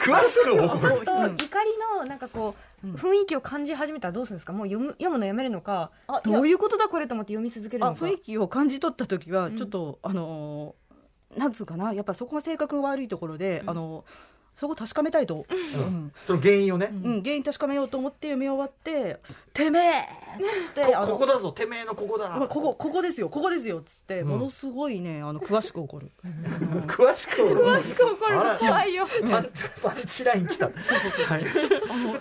[0.00, 1.34] 詳しく怒る。
[1.34, 4.52] 怒りのなんかこう雰囲気を感じ始めたらどうするんですか？
[4.52, 8.04] もう読む読むのやめるのかあどういうことだこれと思って読み続けるあのか。
[8.04, 14.04] 雰囲気を感じ取った時は、ちょっと、あのーなんつうかな、やっぱそこが性格が悪いところで、あの
[14.56, 16.12] そこ確かめたいと、うん。
[16.24, 17.22] その原因をね、うん。
[17.22, 19.18] 原因確かめようと思って読み終わって、
[19.52, 21.50] てめえって、 こここだぞ。
[21.52, 22.28] てめえのここだ。
[22.30, 23.78] まあここここですよ、ここですよ。
[23.78, 24.28] っつって、うん。
[24.28, 26.10] ものすごいね、あの 詳しく怒る。
[26.86, 28.36] 詳しく詳しく怒る。
[28.36, 29.06] の怖いよ。
[29.30, 30.66] パンチパンチライン来た。
[30.66, 30.70] は
[31.38, 31.44] い。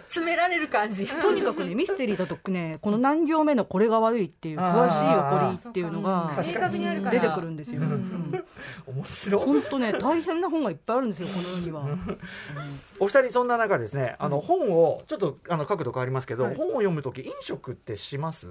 [0.07, 1.05] 詰められる感じ。
[1.21, 6.69] とにかくね、ミステリーだとね、この何行目のこれが悪いっていう、詳しい怒りっていうのが明確から
[7.11, 7.81] 出てくるんですよ。
[7.81, 7.91] ううん。
[7.91, 8.43] ん
[8.87, 9.45] 面白い。
[9.45, 11.85] 本当ね、大変な本がいっぱいあるんですよ、この世には。
[12.99, 16.55] お二人そんな中ですねあの本をちょっとあの角度変わりますけど、はい。
[16.55, 18.49] 本を読む時飲食ってします？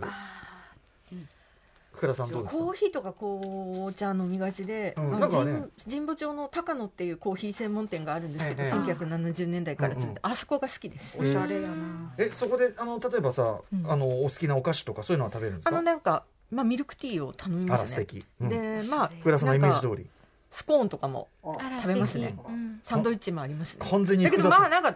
[1.95, 2.61] 福田さんどうですか？
[2.65, 5.15] コーヒーとか紅茶飲みがちで、うん。
[5.15, 5.53] あのなんかね。
[5.85, 8.71] 神神保町の高野っていうコーヒー専門店があるんですけど、ええ。
[8.73, 10.33] 1970年代から続いて、うんうん。
[10.33, 11.17] あそこが好きです。
[11.19, 12.13] おしゃれやな。
[12.19, 13.91] えそこであの例えばさ、うん。
[13.91, 17.85] あのお好きなお菓子とかそういうのは食べるんですあかのなんか、まあ、ミルクティーを頼みあますね。
[17.85, 18.49] ら素敵、うん。
[18.49, 20.09] でまあ福田さんのイメージ通り
[20.53, 22.37] スコーンとかも食べますね。
[22.85, 23.87] サンドイッチもありますね。
[23.91, 24.95] 完全にだけどまあなんか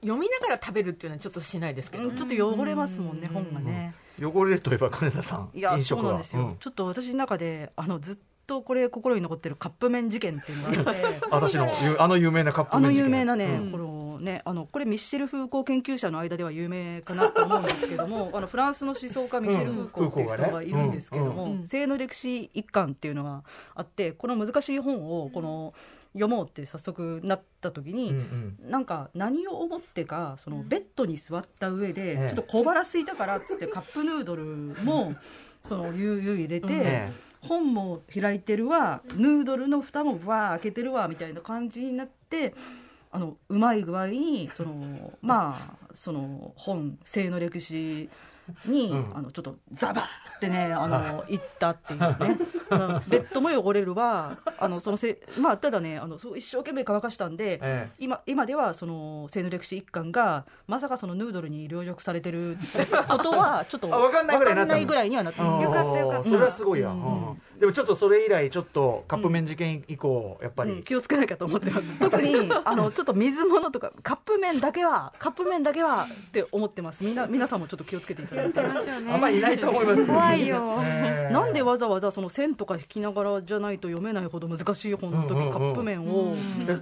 [0.00, 3.34] 読みながら食べるっていうのはちょっとしないですけど、うんちょっと汚れますもんね、うん。
[3.34, 3.94] 本がね。
[4.20, 6.42] 汚れるといえば金田さんいや、飲食はそうなんですよ。
[6.42, 11.20] うんちょっと私の中で、あの、ずっとこれ心に残ってるカップ麺事件っていうのがあって。
[11.30, 13.10] 私のゆあの有名なカップあの麺事件。
[13.10, 13.72] 有名なね、うん。
[13.72, 23.42] このね、あのこれミッシェル・フーコー研究者の間では有名かなと思うんですけども あのフランスの思想家ミシェル・フーコーっていう人がいるんですけども、うんうん性の歴史一巻っていうのが
[23.74, 25.74] あってこの難しい本をこの
[26.14, 28.70] 読もうって早速なった時に、うんうん。
[28.70, 32.28] なんか何を思ってかそのベッドに座った上で、ええ。
[32.28, 34.44] ちょっと小腹空いたからっつってカップヌードル
[34.84, 35.14] も
[35.66, 42.54] その悠々入れて、え本も開いてるわヌードルの蓋もバー開けてるわみたいな感じになって
[43.14, 48.10] あのうまい具合にそのまあその本性の歴史
[48.66, 49.16] に、うん。
[49.16, 52.38] あのちょっとザバーってね あの行ったっていうね。
[52.70, 54.38] あ のベッドも汚れるわ。
[54.58, 62.56] あのそのせまあただねあのそう一生懸命乾かしたんで、え今今ではその性の歴史一巻がまさかそのヌードルに凌辱されてる
[63.08, 64.66] ことはちょっとあわかんないぐらいになったの。
[64.66, 66.28] わかんないぐらいにはなってよかったよかった。
[66.28, 67.28] それはすごいや、うん。
[67.28, 67.42] うん。
[67.58, 70.82] でもちょっとそれ以来ちょっとカップ麺事件以降やっぱり、うん。
[70.82, 71.98] 気をつけなきゃと思ってます。
[71.98, 77.04] 特にあのちょっと水物とかカップ麺だけはカップ麺だけはって思ってます。
[77.04, 79.12] みんな皆さんもちょっと気をつけていた気をつけましょうね。
[79.12, 80.78] あんまりいないと思いますけど怖いよ。
[80.82, 81.32] えー。
[81.32, 85.52] なんでわざわざその線とか引きながらじゃないと読めないほど難しい本の時、うんうんうん。
[85.52, 86.36] カップ麺を、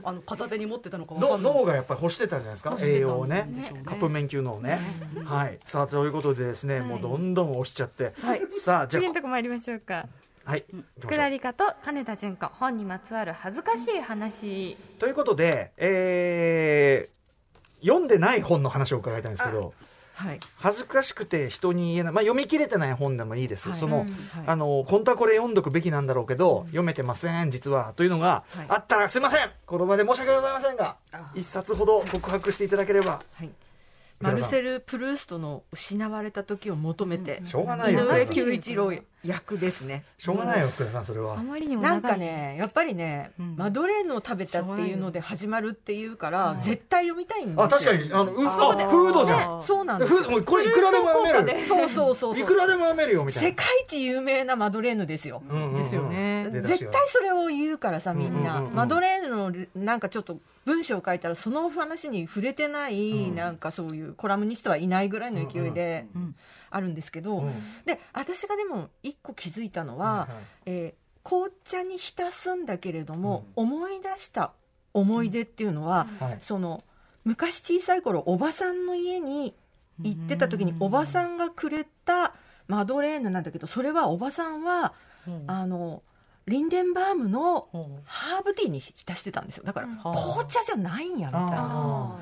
[0.05, 2.76] あの片手に持ってたのか脳がやっぱり欲してたんじゃないですか？
[2.80, 3.48] 栄養をね。
[3.53, 3.82] ね。
[3.84, 4.78] カップ麺級のをね。
[5.24, 5.59] はい。
[5.64, 8.14] さあということでですねもうどんどん押しちゃって。
[8.50, 10.07] さあじゃ次のとこ参りましょうか。
[10.44, 10.64] あはい。
[10.70, 11.18] 行きまクしょう。
[11.18, 14.76] ラリカと金田純子本にまつわる恥ずかしい話。
[14.98, 17.12] ということでえー
[17.84, 19.74] 読んでない本の話を伺いたいんですけど
[20.22, 20.40] はい。
[20.56, 23.78] 恥ずかしくて人に言えない、まあ、読み切れてない本でもいいです、はい。
[23.78, 24.08] その、はい。
[24.46, 28.66] あの本当はこれ読んどくべきなんだろうけど、読めてません実はというのが、はい。
[28.68, 29.50] あったらすいません。
[29.66, 30.96] この場で申し訳ございませんが
[31.34, 33.22] 一冊ほど告白していただければ。
[33.34, 33.50] はい。
[34.20, 38.02] マルセル・プルーストの「失われた時を求めて」しょうがないよ。
[38.02, 38.92] 井上久一郎
[39.24, 40.04] 役ですね。
[40.18, 41.38] しょうがないよ福田さんそれは。
[41.38, 43.56] あまりにもなんかねやっぱりね、うん。
[43.56, 47.62] マドレーヌを食べたっていうので始まるっていうから、絶対読みたいんですよ。
[47.64, 49.62] あ確かにあのうあそうねフードじゃん。
[49.62, 50.12] そうなんです。
[50.12, 51.64] よフードもうこれいくらでも読める。
[51.66, 52.38] そうそうそうそう。
[52.38, 53.48] いくらでも読めるよみたいな。
[53.50, 55.82] 世界一有名なマドレーヌですよ、うんうんうん。
[55.82, 56.48] ですよね。
[56.52, 63.34] 出だしが絶対それを言うからさみんな、うんうんうんマドレーヌのなんかちょっと文章を書いたらその話に触れてない、うん。
[63.34, 66.06] なんかそういうコラムニストはいないぐらいの勢いで。
[66.14, 66.34] うん
[66.72, 67.52] あるんですけど、うん。
[67.84, 70.28] で私がでも一個気づいたのは、はい
[70.66, 74.50] えー紅茶に浸すんだけれども、思い出した
[74.92, 76.38] 思い出っていうのは、はい。
[76.40, 76.82] その
[77.24, 79.54] 昔小さい頃おばさんの家に
[80.02, 82.34] 行ってた時におばさんがくれた
[82.66, 84.94] マドレーヌなんだけどそれはおばさんは
[85.28, 85.44] うん。
[85.46, 86.02] あの
[86.46, 88.02] リンデンバームのうん。
[88.04, 89.64] ハーブティーに浸してたんですよ。
[89.64, 89.98] だからうん。
[89.98, 91.48] 紅茶じゃないんやみたいな。
[91.52, 92.18] あ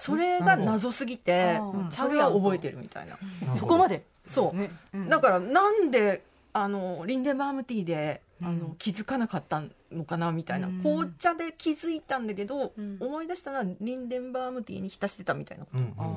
[0.00, 3.18] それが謎すぎてそれは覚えてるみたいな。
[3.52, 4.02] ーそこまで。
[4.26, 5.08] そう。
[5.08, 6.24] だからなんで
[6.54, 10.68] あのリンデンバームティーであのうん気づかなかったのかなみたいな。
[10.68, 10.80] うん。
[10.80, 12.96] 紅茶で気づいたんだけどうん。
[12.98, 15.88] 思い出したのはリンデンバームティーに浸してたみたいなうんうん。
[15.90, 16.08] だか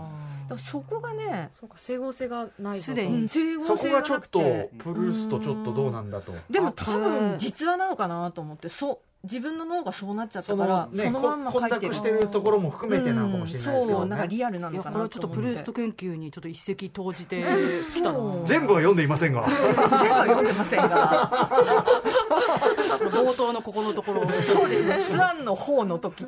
[0.50, 3.24] らそこがねそうか整合性がないぞすでに。
[3.24, 3.28] うん。
[3.28, 4.40] 整そ合性がこがちょっと
[4.78, 6.34] プルースとちょっとどうなんだと。
[6.50, 8.70] でもあ多分実話なのかなと思って。
[8.70, 11.82] そう自分の脳がそうなっちゃったそからそのまんま書混いてる。
[11.84, 13.88] 濁してるところも含めてなのかもしれないですけうん。
[13.88, 17.42] どそうなんかねリアルないのやかこれはちょっとプルースト研究にちょっと一石投じて
[17.94, 19.48] きたなそう全部は読んでいませんが。
[19.48, 21.32] 全部は読んでませんが。
[23.14, 24.28] 冒頭のここのところ。
[24.28, 24.98] そうですね。
[24.98, 26.26] スワンの方の時。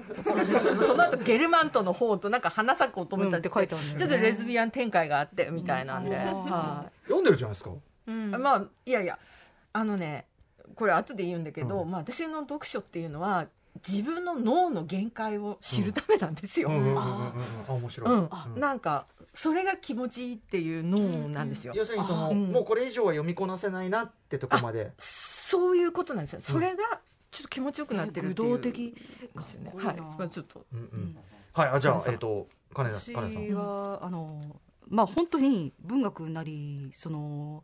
[0.86, 3.82] その後ゲルマントの方となんか花咲く乙女たちうんって書いてね。
[3.98, 6.46] ちょっとレズビアン展開があってみたいなんで、うん。
[6.46, 7.72] は読んでるじゃないですか。
[8.08, 8.34] うん。
[8.34, 9.20] い、まあいやいや。
[9.74, 10.28] あのね
[10.76, 11.92] これ後で言うんだけど、うん。
[11.92, 13.48] まあ、私の読書っていうのは
[13.88, 18.10] 自分の脳の限界を知るためなんですよ、あ面白い。
[18.10, 18.30] うん。
[18.56, 18.60] うん。
[18.60, 22.52] なんかそれが気持ちいいっていう脳なんですよ、要するにそのうん。
[22.52, 24.92] もうこれ以上は読みこなせないなってとこまで。
[24.98, 26.42] そういうことなんですよ。
[26.42, 27.02] それが
[27.32, 29.02] ちょっと気持ちよくなってるっていう的で
[29.48, 29.74] すよね。
[29.76, 30.66] はい、まあ、ちょっと。
[30.72, 31.18] うんうん。
[31.52, 33.48] はいあじゃあえっと金田私金田さん。
[33.54, 34.42] はあの
[34.88, 37.64] まあ本当に文学なりその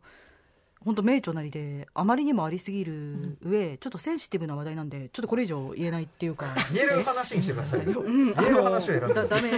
[0.84, 6.46] 本当名著なりであまりにもありすぎる上、ちょっとセンシティブな話題なんでちょっとこれ以上言えないっていうか。
[6.72, 7.86] 言える話にしてください。
[7.86, 8.34] ようん。
[8.34, 9.50] 言える話を選んでだダメ。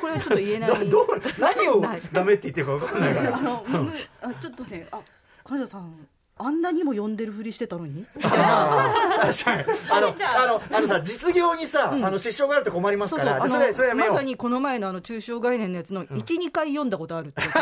[0.00, 0.70] これはちょっと言えない。
[0.70, 1.06] だどう
[1.38, 1.82] 何を
[2.12, 3.36] ダメって言ってるか分かんないから。
[3.36, 3.92] あの、む
[4.22, 5.00] あちょっとねあ
[5.44, 8.04] 彼女さんあんなにも呼んでるふりしてたのに？
[8.20, 10.16] あのあの
[10.72, 13.40] あのさ実業にさあの失笑があると困りますから。
[13.42, 14.14] あそれそれやめよう。
[14.14, 17.40] まさにこの前のあの抽象概念のやつの12、回読んだことあるって。
[17.46, 17.52] 12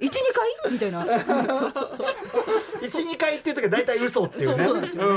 [0.00, 0.72] 回？
[0.72, 1.04] みたいな。
[1.04, 4.64] 12回っていう時は大体嘘っていうね。
[4.64, 4.80] そう。
[4.80, 5.08] ですよね。
[5.10, 5.12] う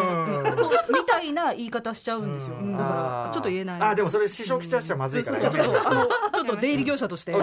[0.50, 0.56] ん。
[0.58, 0.70] そう。
[0.92, 2.76] みたいな言い方しちゃうんですよ、うん。
[2.78, 3.82] だからちょっと言えない。
[3.82, 5.40] あーでもそれ支障きちゃしちゃまずいから。
[5.40, 7.34] ちょっとあのちょっと出入り業者として。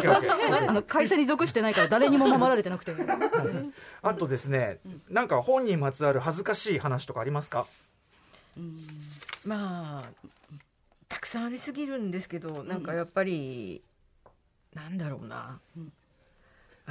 [0.86, 2.92] 会社に属してないから誰にも守られてなくて
[4.02, 4.78] あとですね
[5.08, 7.66] なんか本にまつわる恥ずかしい話とかありますか？
[9.44, 10.28] まあ
[11.08, 13.82] たくさんありすぎるんですけどなんかやっぱり、
[14.74, 15.58] なんだろうな、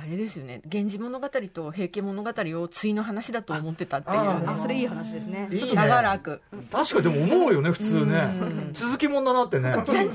[0.02, 2.30] あれですよね「源氏物語」と「平家物語」
[2.62, 4.18] を対の話だと思ってたっていう。
[4.18, 5.48] あそれいい話ですね。
[5.52, 5.74] いいね。
[5.74, 6.42] 長らく。
[6.72, 8.30] 確かにでも思うよね普通ね。
[8.74, 9.74] 続きもんだなってね。
[9.86, 10.10] 全然違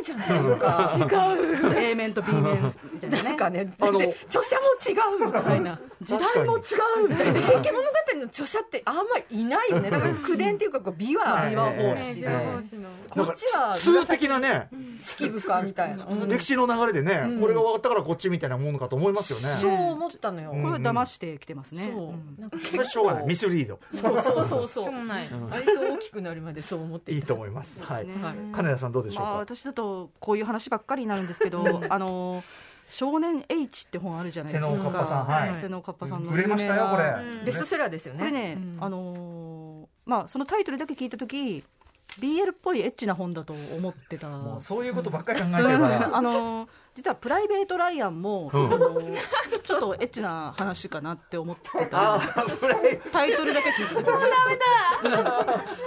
[0.00, 0.96] うじゃんっていうか。
[0.96, 3.22] ちょっと A 面と B 面みたいなね。
[3.22, 5.78] なんかねあの全然著者も違うみたいな。
[6.02, 7.40] 時代も違うみたいな。
[7.40, 9.90] 平家物語の著者ってあんまりいないよね。
[9.90, 14.68] だから口伝っていうかこう琵琶琵琶法ね師情報誌のこっちは普通的なね
[15.02, 19.56] 式部かみたいな、うん歴史の流れでねこれが終わったからこっちみたいなものかと思いますよね。
[19.60, 20.62] そう思ったのよ、うん。
[20.62, 22.36] これは騙してきてますね、そう、うん。
[22.38, 23.26] なんかこれしょうがない。
[23.26, 23.78] ミスリード。
[23.94, 24.92] そうそうそうそう。
[25.50, 27.84] 割と大きくなるまでそう思っていいと思います。
[27.84, 28.06] はい。
[28.52, 32.42] 金田さんどうでしょうまあ、か私だとこういう話ばっかりになるんですけどあの
[32.88, 34.70] 少年 H って本あるじゃないですか。
[34.70, 35.26] 瀬能かっぱさん。
[35.26, 35.54] はい。
[35.54, 37.04] 瀬能かっぱさんの売れましたよこれ。
[37.04, 37.44] うん。
[37.44, 38.20] ベストセラーですよね。
[38.20, 38.78] これね、うん。
[38.80, 41.64] あのーまあそのタイトルだけ聞いた時
[42.20, 44.28] BL っぽいエッチな本だと思ってた。
[44.58, 46.16] そういうことばっかり考えてるから。
[46.16, 48.72] あのー実はプライベート・ライアンも、うん。
[48.72, 49.00] あの
[49.64, 52.20] ちょっとエッチな話かなって思ってた。
[53.12, 54.02] タイトルだけ聞いてた。
[55.02, 55.26] け ど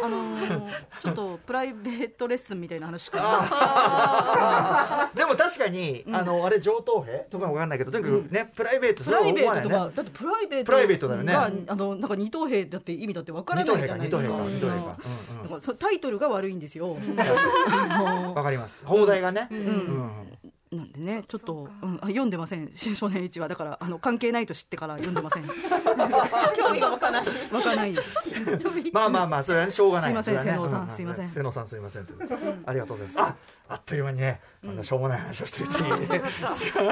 [0.03, 0.68] あの
[1.01, 5.12] ちょっとプライベートレッスンみたいな話かな。
[5.16, 11.34] でも確かに、あのあれ上等兵とかわかんないけどとにかくね、プライベートプライベートとか、だってプライベートプライベートだよね。
[11.34, 14.30] があのなんか二等兵だって意味だってわからないじゃないですか。
[14.45, 14.78] 二等兵
[15.70, 16.97] かタイトルが悪いんですよ。
[18.36, 18.84] わかります。
[18.86, 20.12] 放題がね、ううんん
[20.78, 25.43] なんでね、ちょっと、うん、あ読んでません、新 少年一は、だから、あの関係ないと知ってから読んでません。
[26.55, 27.25] 興味が湧かない。
[27.51, 28.15] わかんないです。
[28.93, 30.09] まあまあまあそれはねしょうがない。
[30.09, 31.30] すいません瀬能さんすいません。
[31.30, 32.13] 瀬能さんすいませんと
[32.65, 33.19] ありがとうございます。
[33.19, 33.36] あ
[33.70, 36.20] あっという間にね、あのしょうもない話をしてるうちに。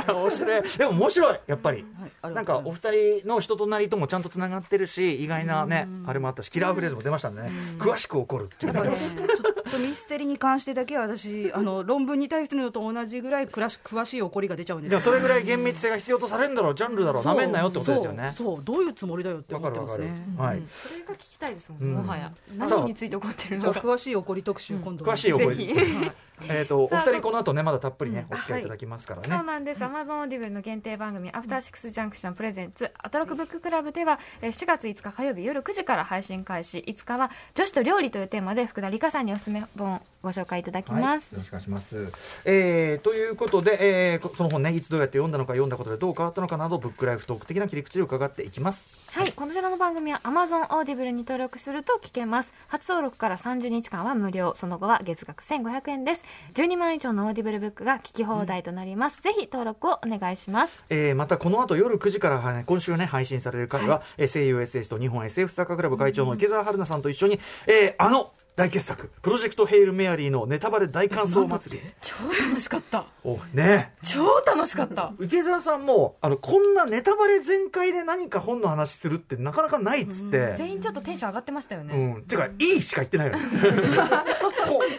[0.13, 0.78] 面白い。
[0.78, 1.86] でも面白いやっぱり、
[2.21, 7.49] なんかお二人の人となりともちゃんとつながってるし意外なねあれもあったしキラーフレーズも出ましたね。
[7.80, 17.23] 詳しく起こるっていうちょっとミステリに関してだけは私、あの論文に対するのと同じぐらい詳し詳しい怒りが出ちゃうんですでもそれぐらい厳密性が必要とされるんだろうジャンルだろう。
[17.23, 18.32] なめんなよってことですよね。
[18.36, 18.55] そう。
[18.55, 20.11] そうどういうつもりだよって思ってますね。
[20.38, 20.61] はい。
[20.88, 21.93] それが聞きたいですもん、うん。
[21.93, 22.32] もはや。
[22.57, 23.80] 何について怒ってるのか。
[23.80, 25.55] 詳しい怒り特集、今度詳しい怒り。
[25.55, 26.11] ぜひ
[26.49, 29.27] えっとお二人この後ねまだたっぷりねお付き合いいただきますからね。
[29.29, 41.30] そうなんです、アマゾンオーディブルの限定番組、アフターシックスジャンクションプレゼンツ、アトロクブッククラブでは、えー4月5日火曜日夜9時から配信開始、5日は女子と料理というテーマで、福田里香さんにおすすめ本をご紹介いただきはい、よます。
[41.34, 42.07] ろしくお願いします。
[42.43, 43.78] えー、ということで、
[44.13, 49.09] えーこその本ね、いつどうやって読んだのか、読んだことでどう変わったのかなど、ブックライフトーク的な切り口で伺っていきます。
[49.17, 52.51] はい、こちらの番組は Amazon オーディブルに登録すると聞けます。
[52.67, 56.23] 初登録から30日間は無料、その後は月額1500円です。
[56.55, 59.21] 12万以上のオーディブルブックが聞き放題となります。
[59.21, 60.84] ぜひ登録をお願いします。
[60.89, 71.84] えーまたこの後夜9時から、はい今週ね、配信される回は、えー声優 SS と日本 SF サッカークラブ会長の池澤春菜さんと一緒に、えーあの大傑作、プロジェクトヘイルメアリーのネタバレ大感想祭り。
[72.01, 73.06] 超楽しかった。
[73.26, 75.12] おね超楽しかった。
[75.20, 81.93] 池澤さんもあのこんなネタバレ全開で何か本の話するってなかなかないっつって、全員ちょっとテンション上がってましたよね。
[81.93, 83.43] うん、てかいいしか言ってないよね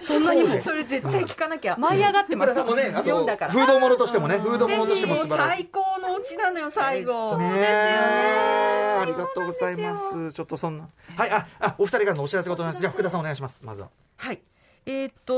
[0.06, 2.64] そんなにもそれ絶対聞かなきゃ、舞い上がってました。
[2.64, 5.62] もね、あの読んだからフードものとしてもね、フードものとしても素晴らしい。
[5.62, 10.32] 最高のオチなのよ最後、ねえありがとうございます。
[10.32, 10.88] ちょっとそんな。
[11.16, 12.80] はい、あ、あ、お二人からのお知らせことなんです。
[12.80, 13.64] じゃあ、福田さんお願いします。
[13.64, 13.88] まずは。
[14.16, 14.40] はい。
[14.88, 15.34] えーっと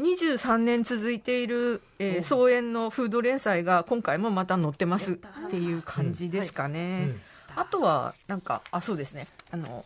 [0.00, 5.16] 23年続いている、えー、総演のフード連載が今回もまた載ってますっ
[5.50, 7.08] ていう感じですかね。
[7.08, 7.20] うん
[7.56, 9.84] あとはなんかあそうですねあの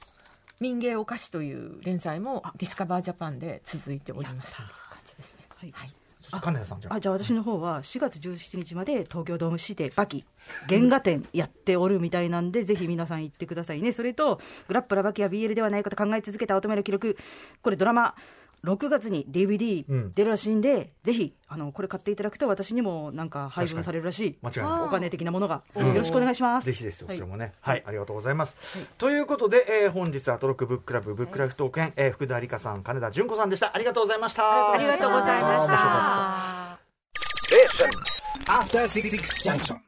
[0.61, 4.53] 民芸お菓子という連載もディスカバージャパンで続いております。
[4.53, 5.45] いう感じですね。
[5.55, 5.73] はい。
[5.73, 5.91] はい。
[6.21, 10.27] そして金田さんじゃああじゃあ私の方は4月17日まで東京ドームシティバキ
[10.69, 13.93] 原画展やっておるみたいなんで、ぜひ皆さん行ってくださいね。
[13.93, 17.17] それとグラップラバキは BL ではないかと考え続けた乙女の記録。
[17.63, 18.15] これドラマ
[18.65, 27.53] 6月に DVD うん出るらしいんで、ぜひあのこれ買っていただくと私にもなんか配分されるらしい間違いないお金的なものがうんよろしくお願いします、ぜひですよ、こはいちらもね。
[27.61, 28.57] はい、ありがとうございます。
[28.99, 33.75] ということで、えー本日アトロックブッククラブブックライフトーク編、えー福田理香さん、金田純子さんでした。
[33.75, 34.73] ありがとうございました。
[34.73, 36.79] ありがとうございまし面白かった
[38.47, 38.53] た。
[38.53, 39.11] After Six
[39.43, 39.77] Junction.